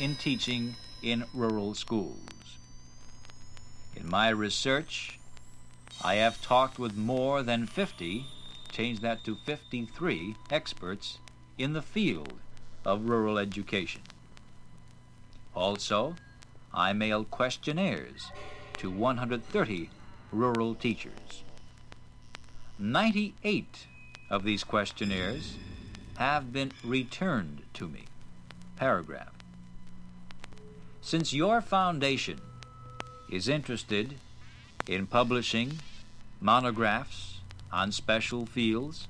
in 0.00 0.16
teaching 0.16 0.74
in 1.02 1.26
rural 1.34 1.74
schools. 1.74 2.56
In 3.94 4.08
my 4.08 4.30
research, 4.30 5.18
I 6.02 6.14
have 6.14 6.40
talked 6.40 6.78
with 6.78 6.96
more 6.96 7.42
than 7.42 7.66
50, 7.66 8.24
change 8.72 9.00
that 9.00 9.22
to 9.24 9.36
53, 9.44 10.34
experts 10.50 11.18
in 11.58 11.74
the 11.74 11.82
field 11.82 12.40
of 12.86 13.06
rural 13.06 13.36
education. 13.36 14.00
Also, 15.54 16.14
I 16.72 16.92
mailed 16.92 17.30
questionnaires 17.30 18.30
to 18.78 18.90
130 18.90 19.90
rural 20.32 20.74
teachers. 20.74 21.42
98 22.78 23.86
of 24.30 24.44
these 24.44 24.62
questionnaires 24.62 25.56
have 26.18 26.52
been 26.52 26.72
returned 26.84 27.62
to 27.74 27.88
me. 27.88 28.04
Paragraph. 28.76 29.32
Since 31.00 31.32
your 31.32 31.60
foundation 31.60 32.40
is 33.30 33.48
interested 33.48 34.16
in 34.86 35.06
publishing 35.06 35.78
monographs 36.40 37.40
on 37.72 37.92
special 37.92 38.46
fields, 38.46 39.08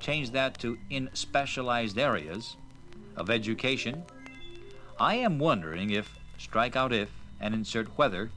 change 0.00 0.30
that 0.30 0.58
to 0.60 0.78
in 0.90 1.10
specialized 1.14 1.98
areas 1.98 2.56
of 3.16 3.30
education, 3.30 4.04
I 4.98 5.16
am 5.16 5.38
wondering 5.38 5.90
if, 5.90 6.18
strike 6.38 6.74
out 6.74 6.92
if, 6.92 7.10
and 7.38 7.54
insert 7.54 7.98
whether, 7.98 8.30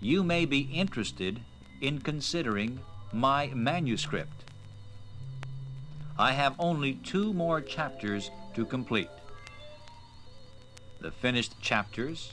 you 0.00 0.22
may 0.22 0.46
be 0.46 0.70
interested 0.72 1.40
in 1.82 2.00
considering 2.00 2.80
my 3.12 3.50
manuscript. 3.54 4.44
I 6.18 6.32
have 6.32 6.54
only 6.58 6.94
two 6.94 7.34
more 7.34 7.60
chapters 7.60 8.30
to 8.54 8.64
complete. 8.64 9.10
The 11.00 11.10
finished 11.10 11.60
chapters 11.60 12.32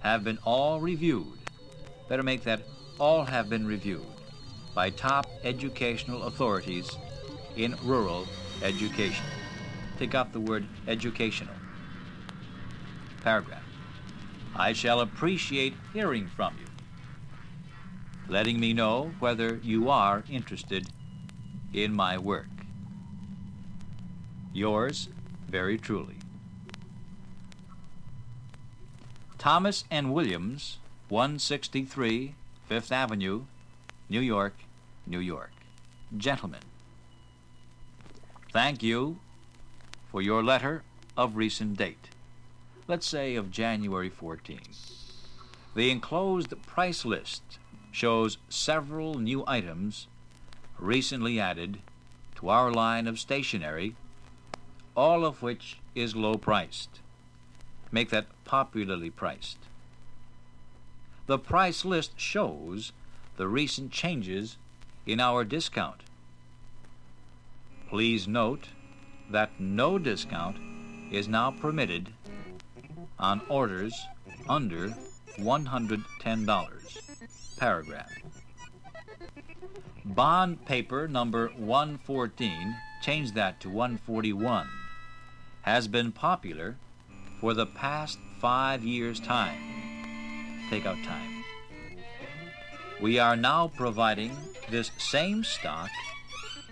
have 0.00 0.22
been 0.22 0.38
all 0.44 0.78
reviewed. 0.80 1.26
Better 2.08 2.22
make 2.22 2.44
that 2.44 2.62
all 3.00 3.24
have 3.24 3.48
been 3.48 3.66
reviewed 3.66 4.06
by 4.76 4.90
top 4.90 5.26
educational 5.42 6.24
authorities 6.24 6.96
in 7.56 7.74
rural 7.82 8.28
education. 8.62 9.24
Take 9.98 10.14
off 10.14 10.32
the 10.32 10.40
word 10.40 10.66
educational. 10.86 11.54
Paragraph. 13.24 13.62
I 14.54 14.74
shall 14.74 15.00
appreciate 15.00 15.74
hearing 15.94 16.28
from 16.28 16.54
you, 16.60 16.66
letting 18.28 18.60
me 18.60 18.74
know 18.74 19.12
whether 19.18 19.56
you 19.62 19.88
are 19.88 20.22
interested 20.30 20.90
in 21.72 21.96
my 21.96 22.18
work. 22.18 22.46
Yours 24.52 25.08
very 25.48 25.78
truly. 25.78 26.16
Thomas 29.38 29.84
and 29.90 30.12
Williams, 30.12 30.78
163 31.08 32.34
Fifth 32.68 32.92
Avenue, 32.92 33.44
New 34.08 34.20
York, 34.20 34.54
New 35.06 35.18
York. 35.18 35.52
Gentlemen, 36.16 36.60
thank 38.52 38.82
you 38.82 39.18
for 40.10 40.20
your 40.22 40.42
letter 40.42 40.82
of 41.16 41.36
recent 41.36 41.76
date, 41.76 42.08
let's 42.86 43.06
say 43.06 43.34
of 43.34 43.50
January 43.50 44.10
14. 44.10 44.60
The 45.74 45.90
enclosed 45.90 46.54
price 46.66 47.04
list 47.04 47.42
shows 47.90 48.38
several 48.48 49.18
new 49.18 49.44
items 49.46 50.06
recently 50.78 51.40
added 51.40 51.78
to 52.36 52.48
our 52.48 52.70
line 52.70 53.06
of 53.06 53.18
stationery, 53.18 53.96
all 54.96 55.24
of 55.24 55.42
which 55.42 55.78
is 55.94 56.14
low 56.14 56.34
priced 56.34 57.00
make 57.94 58.10
that 58.10 58.26
popularly 58.44 59.08
priced. 59.08 59.58
The 61.26 61.38
price 61.38 61.84
list 61.84 62.18
shows 62.18 62.92
the 63.36 63.46
recent 63.46 63.92
changes 63.92 64.56
in 65.06 65.20
our 65.20 65.44
discount. 65.44 66.00
Please 67.88 68.26
note 68.26 68.68
that 69.30 69.60
no 69.60 69.98
discount 69.98 70.56
is 71.12 71.28
now 71.28 71.52
permitted 71.52 72.12
on 73.24 73.40
orders 73.48 74.06
under 74.50 74.94
$110. 75.38 77.58
Paragraph. 77.58 78.12
Bond 80.04 80.62
paper 80.66 81.08
number 81.08 81.48
114, 81.56 82.76
change 83.00 83.32
that 83.32 83.60
to 83.60 83.70
141, 83.70 84.68
has 85.62 85.88
been 85.88 86.12
popular 86.12 86.76
for 87.40 87.54
the 87.54 87.64
past 87.64 88.18
five 88.40 88.84
years' 88.84 89.20
time. 89.20 90.66
Take 90.68 90.84
out 90.84 91.02
time. 91.04 91.44
We 93.00 93.18
are 93.18 93.36
now 93.36 93.68
providing 93.68 94.36
this 94.70 94.90
same 94.98 95.44
stock 95.44 95.88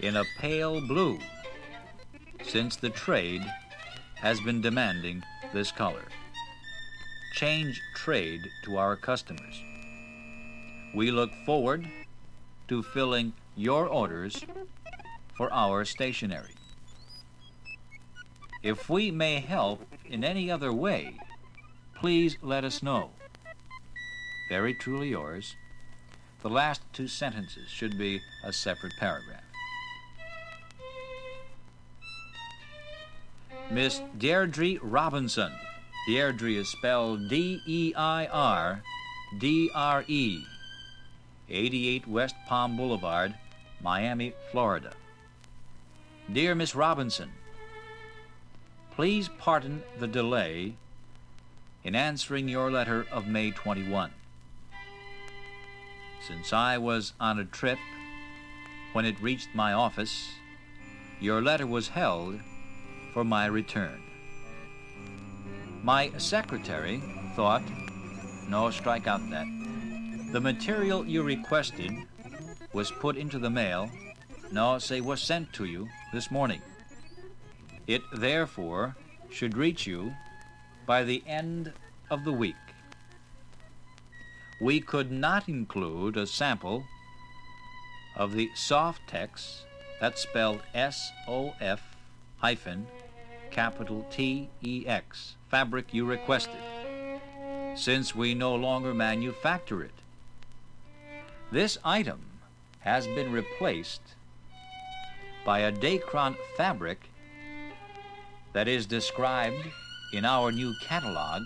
in 0.01 0.17
a 0.17 0.25
pale 0.39 0.87
blue 0.87 1.19
since 2.43 2.77
the 2.77 2.91
trade 2.91 3.43
has 4.17 4.39
been 4.41 4.61
demanding 4.61 5.23
this 5.55 5.73
color. 5.73 6.05
Change 7.33 7.81
trade 7.95 8.51
to 8.65 8.77
our 8.77 8.95
customers. 8.95 9.63
We 10.95 11.11
look 11.11 11.33
forward 11.47 11.89
to 12.69 12.83
filling 12.83 13.33
your 13.57 13.87
orders 13.87 14.45
for 15.35 15.53
our 15.53 15.85
stationery. 15.85 16.55
If 18.63 18.89
we 18.89 19.11
may 19.11 19.41
help 19.41 19.83
in 20.05 20.23
any 20.23 20.51
other 20.51 20.73
way, 20.73 21.19
please 21.99 22.37
let 22.43 22.65
us 22.65 22.83
know. 22.83 23.11
Very 24.49 24.75
truly 24.75 25.09
yours. 25.09 25.57
The 26.43 26.51
last 26.51 26.83
two 26.93 27.09
sentences 27.09 27.69
should 27.69 27.97
be 27.97 28.21
a 28.45 28.53
separate 28.53 28.93
paragraph. 28.99 29.43
Miss 33.71 34.03
Deirdre 34.19 34.77
Robinson, 34.83 35.53
Deirdre 36.05 36.51
is 36.51 36.69
spelled 36.69 37.29
D 37.29 37.63
E 37.65 37.95
I 37.95 38.27
R 38.27 38.83
D 39.39 39.71
R 39.73 40.05
E. 40.09 40.45
88 41.49 42.09
West 42.09 42.35
Palm 42.49 42.77
Boulevard, 42.77 43.35
Miami, 43.81 44.33
Florida. 44.51 44.95
Dear 46.33 46.55
Miss 46.57 46.75
Robinson, 46.75 47.31
please 48.97 49.29
pardon 49.39 49.83
the 49.99 50.09
delay 50.09 50.75
in 51.85 51.95
answering 51.95 52.49
your 52.49 52.71
letter 52.71 53.07
of 53.13 53.29
May 53.29 53.53
21. 53.53 54.11
Since 56.27 56.53
I 56.53 56.79
was 56.79 57.13
on 57.21 57.39
a 57.39 57.45
trip 57.45 57.79
when 58.93 59.05
it 59.05 59.21
reached 59.21 59.55
my 59.55 59.73
office, 59.73 60.31
your 61.21 61.41
letter 61.41 61.67
was 61.67 61.89
held 61.89 62.41
for 63.13 63.25
my 63.25 63.47
return. 63.47 64.03
My 65.83 66.13
secretary 66.17 67.03
thought, 67.35 67.63
no, 68.49 68.71
strike 68.71 69.09
out 69.09 69.29
that. 69.31 69.47
The 70.31 70.41
material 70.41 71.05
you 71.05 71.23
requested 71.23 71.91
was 72.73 72.91
put 72.91 73.17
into 73.17 73.39
the 73.39 73.51
mail, 73.51 73.91
no, 74.53 74.79
say 74.79 75.01
was 75.01 75.21
sent 75.21 75.53
to 75.55 75.65
you 75.65 75.89
this 76.13 76.31
morning. 76.31 76.63
It 77.87 78.03
therefore 78.13 78.97
should 79.31 79.57
reach 79.57 79.87
you 79.87 80.15
by 80.87 81.03
the 81.03 81.23
end 81.27 81.73
of 82.11 82.25
the 82.25 82.33
week. 82.33 82.55
We 84.61 84.81
could 84.81 85.11
not 85.11 85.49
include 85.49 86.17
a 86.17 86.27
sample 86.27 86.85
of 88.17 88.35
the 88.35 88.51
Sof-Tex, 88.55 89.65
that's 90.01 90.23
spelled 90.23 90.61
S 90.75 91.11
O 91.27 91.55
F 91.61 91.81
hyphen 92.39 92.87
capital 93.53 94.05
T 94.11 94.49
E 94.63 94.85
X, 94.87 95.37
fabric 95.49 95.95
you 95.95 96.05
requested, 96.05 96.61
since 97.77 98.15
we 98.15 98.35
no 98.35 98.55
longer 98.55 98.93
manufacture 98.93 99.83
it. 99.83 99.95
This 101.53 101.79
item 101.85 102.21
has 102.81 103.07
been 103.07 103.31
replaced 103.31 104.03
by 105.45 105.61
a 105.61 105.73
Dacron 105.73 106.37
fabric 106.57 107.11
that 108.53 108.69
is 108.69 108.87
described 108.87 109.67
in 110.13 110.25
our 110.25 110.51
new 110.51 110.75
catalog, 110.83 111.43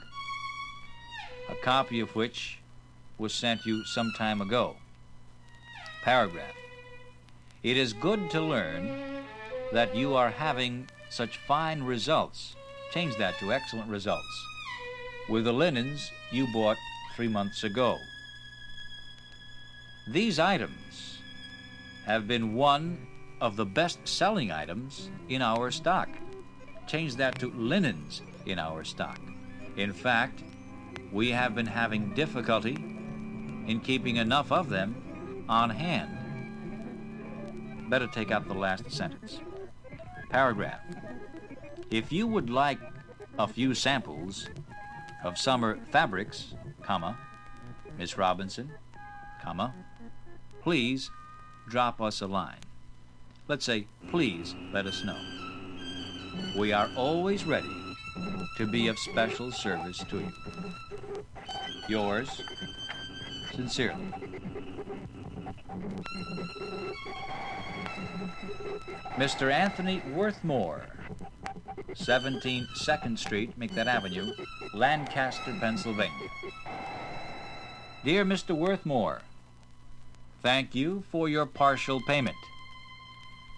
a 1.49 1.55
copy 1.57 2.01
of 2.01 2.15
which 2.15 2.59
was 3.19 3.33
sent 3.33 3.65
you 3.67 3.85
some 3.85 4.13
time 4.17 4.41
ago. 4.41 4.77
Paragraph. 6.03 6.55
It 7.63 7.77
is 7.77 7.93
good 7.93 8.31
to 8.31 8.41
learn 8.41 9.25
that 9.73 9.97
you 9.97 10.15
are 10.15 10.31
having 10.31 10.89
such 11.11 11.39
fine 11.47 11.83
results. 11.83 12.57
Change 12.93 13.17
that 13.17 13.39
to 13.39 13.53
excellent 13.53 13.91
results. 13.91 14.47
With 15.29 15.45
the 15.45 15.53
linens 15.53 16.11
you 16.31 16.47
bought 16.53 16.77
three 17.15 17.29
months 17.29 17.65
ago. 17.65 17.99
These 20.09 20.39
items 20.39 21.19
have 22.05 22.29
been 22.29 22.55
one 22.55 23.07
of 23.41 23.57
the 23.57 23.67
best 23.67 24.07
selling 24.07 24.53
items 24.53 25.11
in 25.29 25.43
our 25.43 25.71
stock. 25.71 26.09
Change 26.87 27.17
that 27.17 27.39
to 27.41 27.51
linens 27.51 28.23
in 28.47 28.59
our 28.59 28.85
stock. 28.85 29.19
In 29.77 29.93
fact, 29.93 30.43
we 31.13 31.31
have 31.31 31.55
been 31.55 31.67
having 31.67 32.15
difficulty 32.15 32.77
in 33.67 33.81
keeping 33.83 34.17
enough 34.17 34.53
of 34.53 34.69
them 34.69 35.45
on 35.49 35.71
hand. 35.71 36.11
Better 37.91 38.07
take 38.07 38.31
out 38.31 38.47
the 38.47 38.55
last 38.55 38.91
sentence. 38.91 39.41
Paragraph. 40.37 40.83
If 41.91 42.13
you 42.13 42.27
would 42.27 42.51
like 42.51 42.79
a 43.39 43.49
few 43.49 43.73
samples 43.73 44.51
of 45.25 45.39
summer 45.39 45.79
fabrics, 45.91 46.53
comma, 46.83 47.17
Miss 47.97 48.19
Robinson, 48.19 48.71
comma, 49.43 49.73
please 50.61 51.11
drop 51.71 52.03
us 52.03 52.21
a 52.21 52.27
line. 52.27 52.61
Let's 53.49 53.65
say, 53.65 53.87
please 54.11 54.55
let 54.75 54.85
us 54.85 55.03
know. 55.05 55.19
We 56.59 56.71
are 56.71 56.91
always 56.99 57.47
ready 57.47 57.75
to 58.59 58.67
be 58.67 58.89
of 58.89 58.99
special 58.99 59.51
service 59.51 60.05
to 60.11 60.19
you. 60.19 60.33
Yours, 61.89 62.43
sincerely. 63.55 64.13
Mr. 69.17 69.51
Anthony 69.51 70.03
Worthmore, 70.15 70.83
17 71.95 72.67
2nd 72.77 73.19
Street, 73.19 73.57
make 73.57 73.75
that 73.75 73.89
avenue, 73.89 74.31
Lancaster, 74.75 75.57
Pennsylvania. 75.59 76.29
Dear 78.05 78.25
Mr. 78.25 78.55
Worthmore, 78.55 79.21
thank 80.43 80.75
you 80.75 81.05
for 81.11 81.29
your 81.29 81.47
partial 81.47 82.01
payment. 82.07 82.37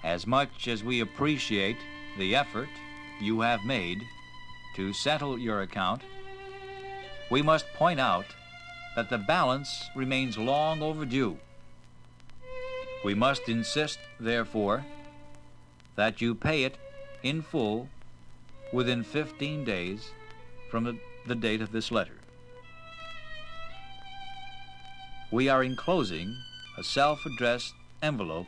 As 0.04 0.26
much 0.26 0.68
as 0.68 0.84
we 0.84 1.00
appreciate 1.00 1.76
the 2.16 2.36
effort 2.36 2.68
you 3.20 3.40
have 3.40 3.64
made 3.64 3.98
to 4.76 4.92
settle 4.92 5.38
your 5.38 5.62
account, 5.62 6.02
we 7.30 7.42
must 7.42 7.72
point 7.74 7.98
out 7.98 8.26
that 8.94 9.10
the 9.10 9.18
balance 9.18 9.90
remains 9.94 10.38
long 10.38 10.82
overdue. 10.82 11.36
We 13.04 13.14
must 13.14 13.48
insist, 13.48 13.98
therefore, 14.18 14.84
that 15.96 16.20
you 16.20 16.34
pay 16.34 16.64
it 16.64 16.76
in 17.22 17.42
full 17.42 17.88
within 18.72 19.02
15 19.02 19.64
days 19.64 20.10
from 20.70 20.84
the, 21.26 21.34
date 21.34 21.60
of 21.60 21.72
this 21.72 21.90
letter. 21.90 22.14
We 25.30 25.48
are 25.48 25.62
enclosing 25.62 26.36
a 26.78 26.82
self-addressed 26.82 27.74
envelope 28.02 28.46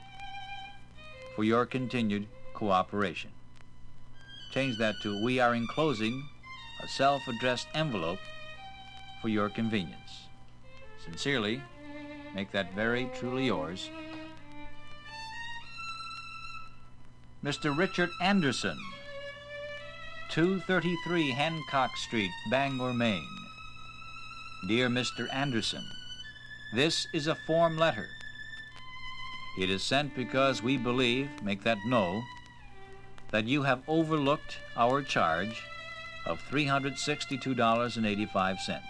for 1.36 1.44
your 1.44 1.66
continued 1.66 2.26
cooperation. 2.54 3.30
Change 4.52 4.78
that 4.78 4.94
to 5.02 5.22
we 5.22 5.40
are 5.40 5.54
enclosing 5.54 6.24
a 6.82 6.88
self-addressed 6.88 7.68
envelope 7.74 8.18
for 9.20 9.28
your 9.28 9.48
convenience. 9.48 10.28
Sincerely, 11.04 11.62
make 12.34 12.50
that 12.52 12.74
very 12.74 13.10
truly 13.14 13.46
yours. 13.46 13.90
Mr. 17.42 17.74
Richard 17.74 18.10
Anderson, 18.20 18.78
233 20.28 21.30
Hancock 21.30 21.96
Street, 21.96 22.30
Bangor, 22.50 22.92
Maine. 22.92 23.24
Dear 24.68 24.90
Mr. 24.90 25.26
Anderson, 25.32 25.82
this 26.74 27.06
is 27.14 27.28
a 27.28 27.38
form 27.46 27.78
letter. 27.78 28.08
It 29.58 29.70
is 29.70 29.82
sent 29.82 30.14
because 30.14 30.62
we 30.62 30.76
believe, 30.76 31.30
make 31.42 31.64
that 31.64 31.78
no, 31.86 32.22
that 33.30 33.46
you 33.46 33.62
have 33.62 33.80
overlooked 33.88 34.58
our 34.76 35.02
charge 35.02 35.62
of 36.26 36.42
$362.85. 36.50 38.82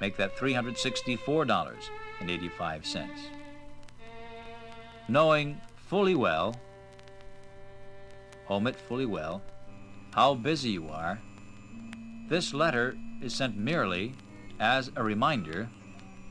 Make 0.00 0.16
that 0.16 0.36
$364.85. 0.36 3.08
Knowing 5.06 5.60
fully 5.76 6.16
well, 6.16 6.56
omit 8.52 8.76
fully 8.76 9.06
well, 9.06 9.42
how 10.12 10.34
busy 10.34 10.70
you 10.70 10.88
are, 10.88 11.18
this 12.28 12.54
letter 12.54 12.96
is 13.20 13.34
sent 13.34 13.56
merely 13.56 14.14
as 14.60 14.90
a 14.96 15.02
reminder, 15.02 15.68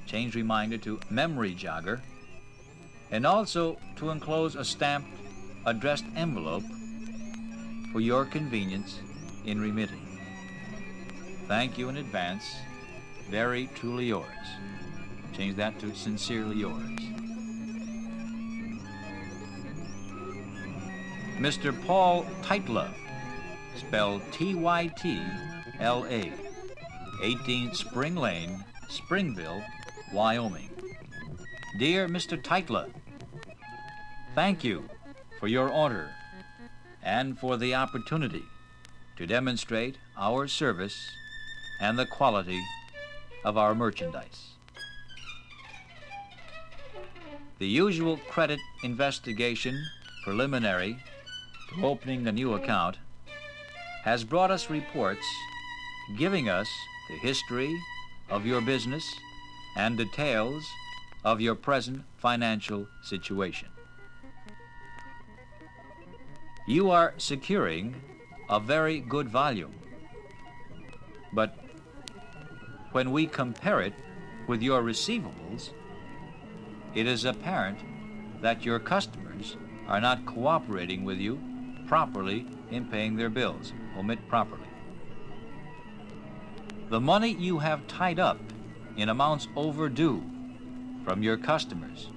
change 0.06 0.36
reminder 0.36 0.78
to 0.78 1.00
memory 1.10 1.54
jogger, 1.54 2.00
and 3.12 3.26
also 3.26 3.78
to 3.96 4.10
enclose 4.10 4.56
a 4.56 4.64
stamped 4.64 5.10
addressed 5.66 6.06
envelope 6.16 6.64
for 7.92 8.00
your 8.00 8.26
convenience 8.26 9.00
in 9.46 9.60
remitting. 9.60 10.20
Thank 11.48 11.78
you 11.78 11.90
in 11.90 11.98
advance. 11.98 12.56
Very 13.30 13.68
truly 13.76 14.06
yours. 14.06 14.26
Change 15.34 15.56
that 15.56 15.80
to 15.80 15.94
sincerely 15.94 16.58
yours. 16.58 17.00
Mr. 21.42 21.74
Paul 21.88 22.24
Tytla, 22.44 22.94
spelled 23.76 24.22
T-Y-T-L-A, 24.32 26.32
18 27.24 27.74
Spring 27.74 28.16
Lane, 28.16 28.64
Springville, 28.90 29.64
Wyoming. 30.14 30.70
Dear 31.80 32.08
Mr. 32.08 32.40
Tytla, 32.40 32.92
thank 34.36 34.64
you 34.64 34.88
for 35.40 35.48
your 35.48 35.68
order 35.68 36.12
and 37.02 37.40
for 37.40 37.58
the 37.58 37.74
opportunity 37.74 38.44
to 39.18 39.26
demonstrate 39.26 39.98
our 40.20 40.48
service 40.48 41.10
and 41.82 41.98
the 41.98 42.06
quality 42.06 42.62
of 43.44 43.58
our 43.58 43.74
merchandise. 43.74 44.50
The 47.58 47.68
usual 47.68 48.18
credit 48.30 48.60
investigation 48.84 49.84
preliminary 50.24 51.00
opening 51.82 52.28
a 52.28 52.32
new 52.32 52.54
account 52.54 52.98
has 54.04 54.24
brought 54.24 54.52
us 54.52 54.70
reports 54.70 55.26
giving 56.18 56.50
us 56.50 56.68
the 57.10 57.16
history 57.18 57.74
of 58.30 58.46
your 58.46 58.62
business 58.62 59.16
and 59.78 59.98
details 59.98 60.64
of 61.24 61.40
your 61.40 61.56
present 61.56 62.04
financial 62.18 62.88
situation. 63.02 63.70
You 66.68 66.92
are 66.92 67.14
securing 67.18 67.96
a 68.50 68.60
very 68.60 69.00
good 69.00 69.30
volume, 69.30 69.74
but 71.34 71.58
when 72.92 73.12
we 73.12 73.28
compare 73.28 73.82
it 73.82 73.94
with 74.48 74.62
your 74.62 74.82
receivables, 74.82 75.72
it 76.94 77.08
is 77.08 77.24
apparent 77.24 77.80
that 78.42 78.66
your 78.66 78.80
customers 78.80 79.56
are 79.88 80.02
not 80.02 80.26
cooperating 80.26 81.06
with 81.06 81.18
you 81.18 81.51
properly 81.92 82.46
in 82.70 82.86
paying 82.86 83.18
their 83.18 83.30
bills. 83.30 83.74
Omit 83.98 84.26
properly. 84.30 84.70
The 86.90 87.02
money 87.02 87.34
you 87.34 87.60
have 87.60 87.86
tied 87.88 88.18
up 88.18 88.40
in 88.96 89.10
amounts 89.10 89.50
overdue 89.58 90.24
from 91.04 91.22
your 91.22 91.36
customers 91.36 92.08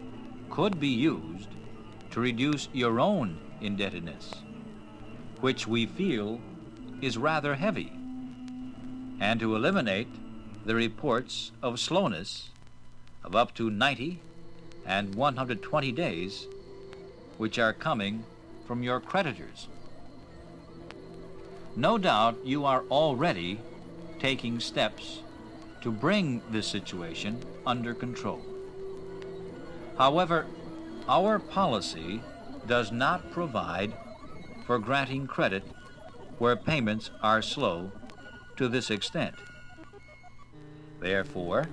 could 0.49 0.79
be 0.79 0.91
used 0.91 1.49
to 2.13 2.21
reduce 2.21 2.69
your 2.73 3.01
own 3.01 3.37
indebtedness, 3.61 4.31
which 5.41 5.67
we 5.67 5.87
feel 5.87 6.41
is 7.03 7.19
rather 7.19 7.57
heavy, 7.57 7.93
and 9.19 9.41
to 9.41 9.57
eliminate 9.57 10.15
the 10.65 10.77
reports 10.77 11.51
of 11.65 11.81
slowness 11.81 12.51
of 13.25 13.35
up 13.35 13.53
to 13.55 13.71
90 13.71 14.21
and 14.87 15.17
120 15.17 15.91
days 15.91 16.47
which 17.39 17.59
are 17.59 17.73
coming 17.73 18.23
from 18.67 18.83
your 18.83 19.01
creditors. 19.01 19.69
No 21.77 21.99
doubt 21.99 22.39
you 22.45 22.65
are 22.65 22.85
already 22.91 23.61
taking 24.21 24.61
steps 24.61 25.21
to 25.81 25.91
bring 25.91 26.41
this 26.51 26.67
situation 26.67 27.45
under 27.67 27.95
control. 27.95 28.41
However, 29.99 30.47
our 31.09 31.39
policy 31.39 32.23
does 32.67 32.91
not 32.91 33.31
provide 33.33 33.93
for 34.67 34.79
granting 34.79 35.27
credit 35.27 35.63
where 36.39 36.57
payments 36.57 37.11
are 37.23 37.43
slow 37.43 37.93
to 38.57 38.69
this 38.69 38.91
extent. 38.91 39.35
Therefore, 41.01 41.67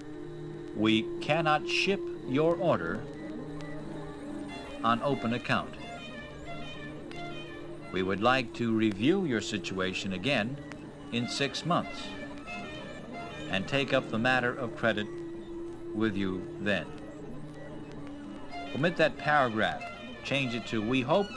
we 0.75 1.05
cannot 1.21 1.67
ship 1.67 2.01
your 2.27 2.55
order 2.55 3.01
on 4.83 5.01
open 5.03 5.33
account. 5.33 5.73
We 7.91 8.03
would 8.03 8.21
like 8.21 8.53
to 8.53 8.73
review 8.73 9.25
your 9.25 9.41
situation 9.41 10.13
again 10.13 10.57
in 11.11 11.27
six 11.27 11.65
months 11.65 12.07
and 13.49 13.67
take 13.67 13.93
up 13.93 14.09
the 14.09 14.19
matter 14.19 14.53
of 14.53 14.77
credit 14.77 15.07
with 15.93 16.15
you 16.15 16.41
then. 16.61 16.85
Omit 18.73 18.95
that 18.95 19.17
paragraph. 19.17 19.83
Change 20.23 20.55
it 20.55 20.65
to, 20.67 20.81
we 20.81 21.01
hope 21.01 21.27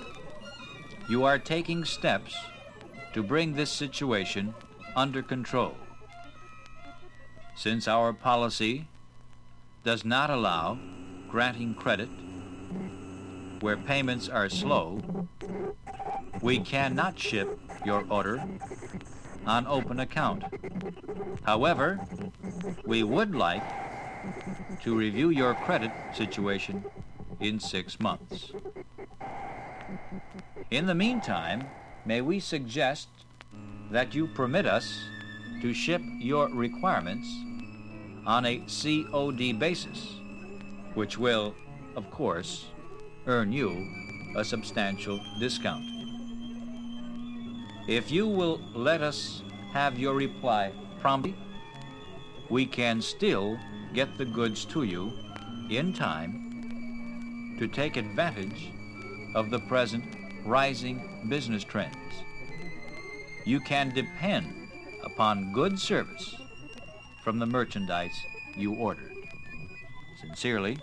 you 1.08 1.24
are 1.24 1.38
taking 1.38 1.84
steps 1.84 2.36
to 3.14 3.22
bring 3.22 3.54
this 3.54 3.70
situation 3.70 4.54
under 4.94 5.22
control. 5.22 5.74
Since 7.56 7.88
our 7.88 8.12
policy 8.12 8.86
does 9.82 10.04
not 10.04 10.30
allow 10.30 10.78
granting 11.28 11.74
credit 11.74 12.08
where 13.60 13.76
payments 13.76 14.28
are 14.28 14.48
slow, 14.48 15.00
we 16.44 16.58
cannot 16.58 17.18
ship 17.18 17.58
your 17.86 18.04
order 18.10 18.44
on 19.46 19.66
open 19.66 20.00
account. 20.00 20.44
However, 21.44 21.98
we 22.84 23.02
would 23.02 23.34
like 23.34 23.64
to 24.82 24.94
review 24.94 25.30
your 25.30 25.54
credit 25.54 25.90
situation 26.12 26.84
in 27.40 27.58
six 27.58 27.98
months. 27.98 28.52
In 30.70 30.84
the 30.84 30.94
meantime, 30.94 31.64
may 32.04 32.20
we 32.20 32.40
suggest 32.40 33.08
that 33.90 34.14
you 34.14 34.26
permit 34.26 34.66
us 34.66 35.00
to 35.62 35.72
ship 35.72 36.02
your 36.18 36.50
requirements 36.50 37.26
on 38.26 38.44
a 38.44 38.58
COD 38.68 39.58
basis, 39.58 40.12
which 40.92 41.16
will, 41.16 41.54
of 41.96 42.10
course, 42.10 42.66
earn 43.26 43.50
you 43.50 43.88
a 44.36 44.44
substantial 44.44 45.18
discount. 45.40 45.93
If 47.86 48.10
you 48.10 48.26
will 48.26 48.62
let 48.74 49.02
us 49.02 49.42
have 49.72 49.98
your 49.98 50.14
reply 50.14 50.72
promptly, 51.00 51.34
we 52.48 52.64
can 52.64 53.02
still 53.02 53.58
get 53.92 54.16
the 54.16 54.24
goods 54.24 54.64
to 54.66 54.84
you 54.84 55.12
in 55.68 55.92
time 55.92 57.56
to 57.58 57.68
take 57.68 57.98
advantage 57.98 58.72
of 59.34 59.50
the 59.50 59.58
present 59.60 60.04
rising 60.46 61.26
business 61.28 61.62
trends. 61.62 61.94
You 63.44 63.60
can 63.60 63.90
depend 63.90 64.70
upon 65.02 65.52
good 65.52 65.78
service 65.78 66.36
from 67.22 67.38
the 67.38 67.46
merchandise 67.46 68.18
you 68.56 68.72
ordered. 68.74 69.12
Sincerely, 70.22 70.78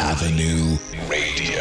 Avenue 0.00 0.76
Radio. 1.08 1.57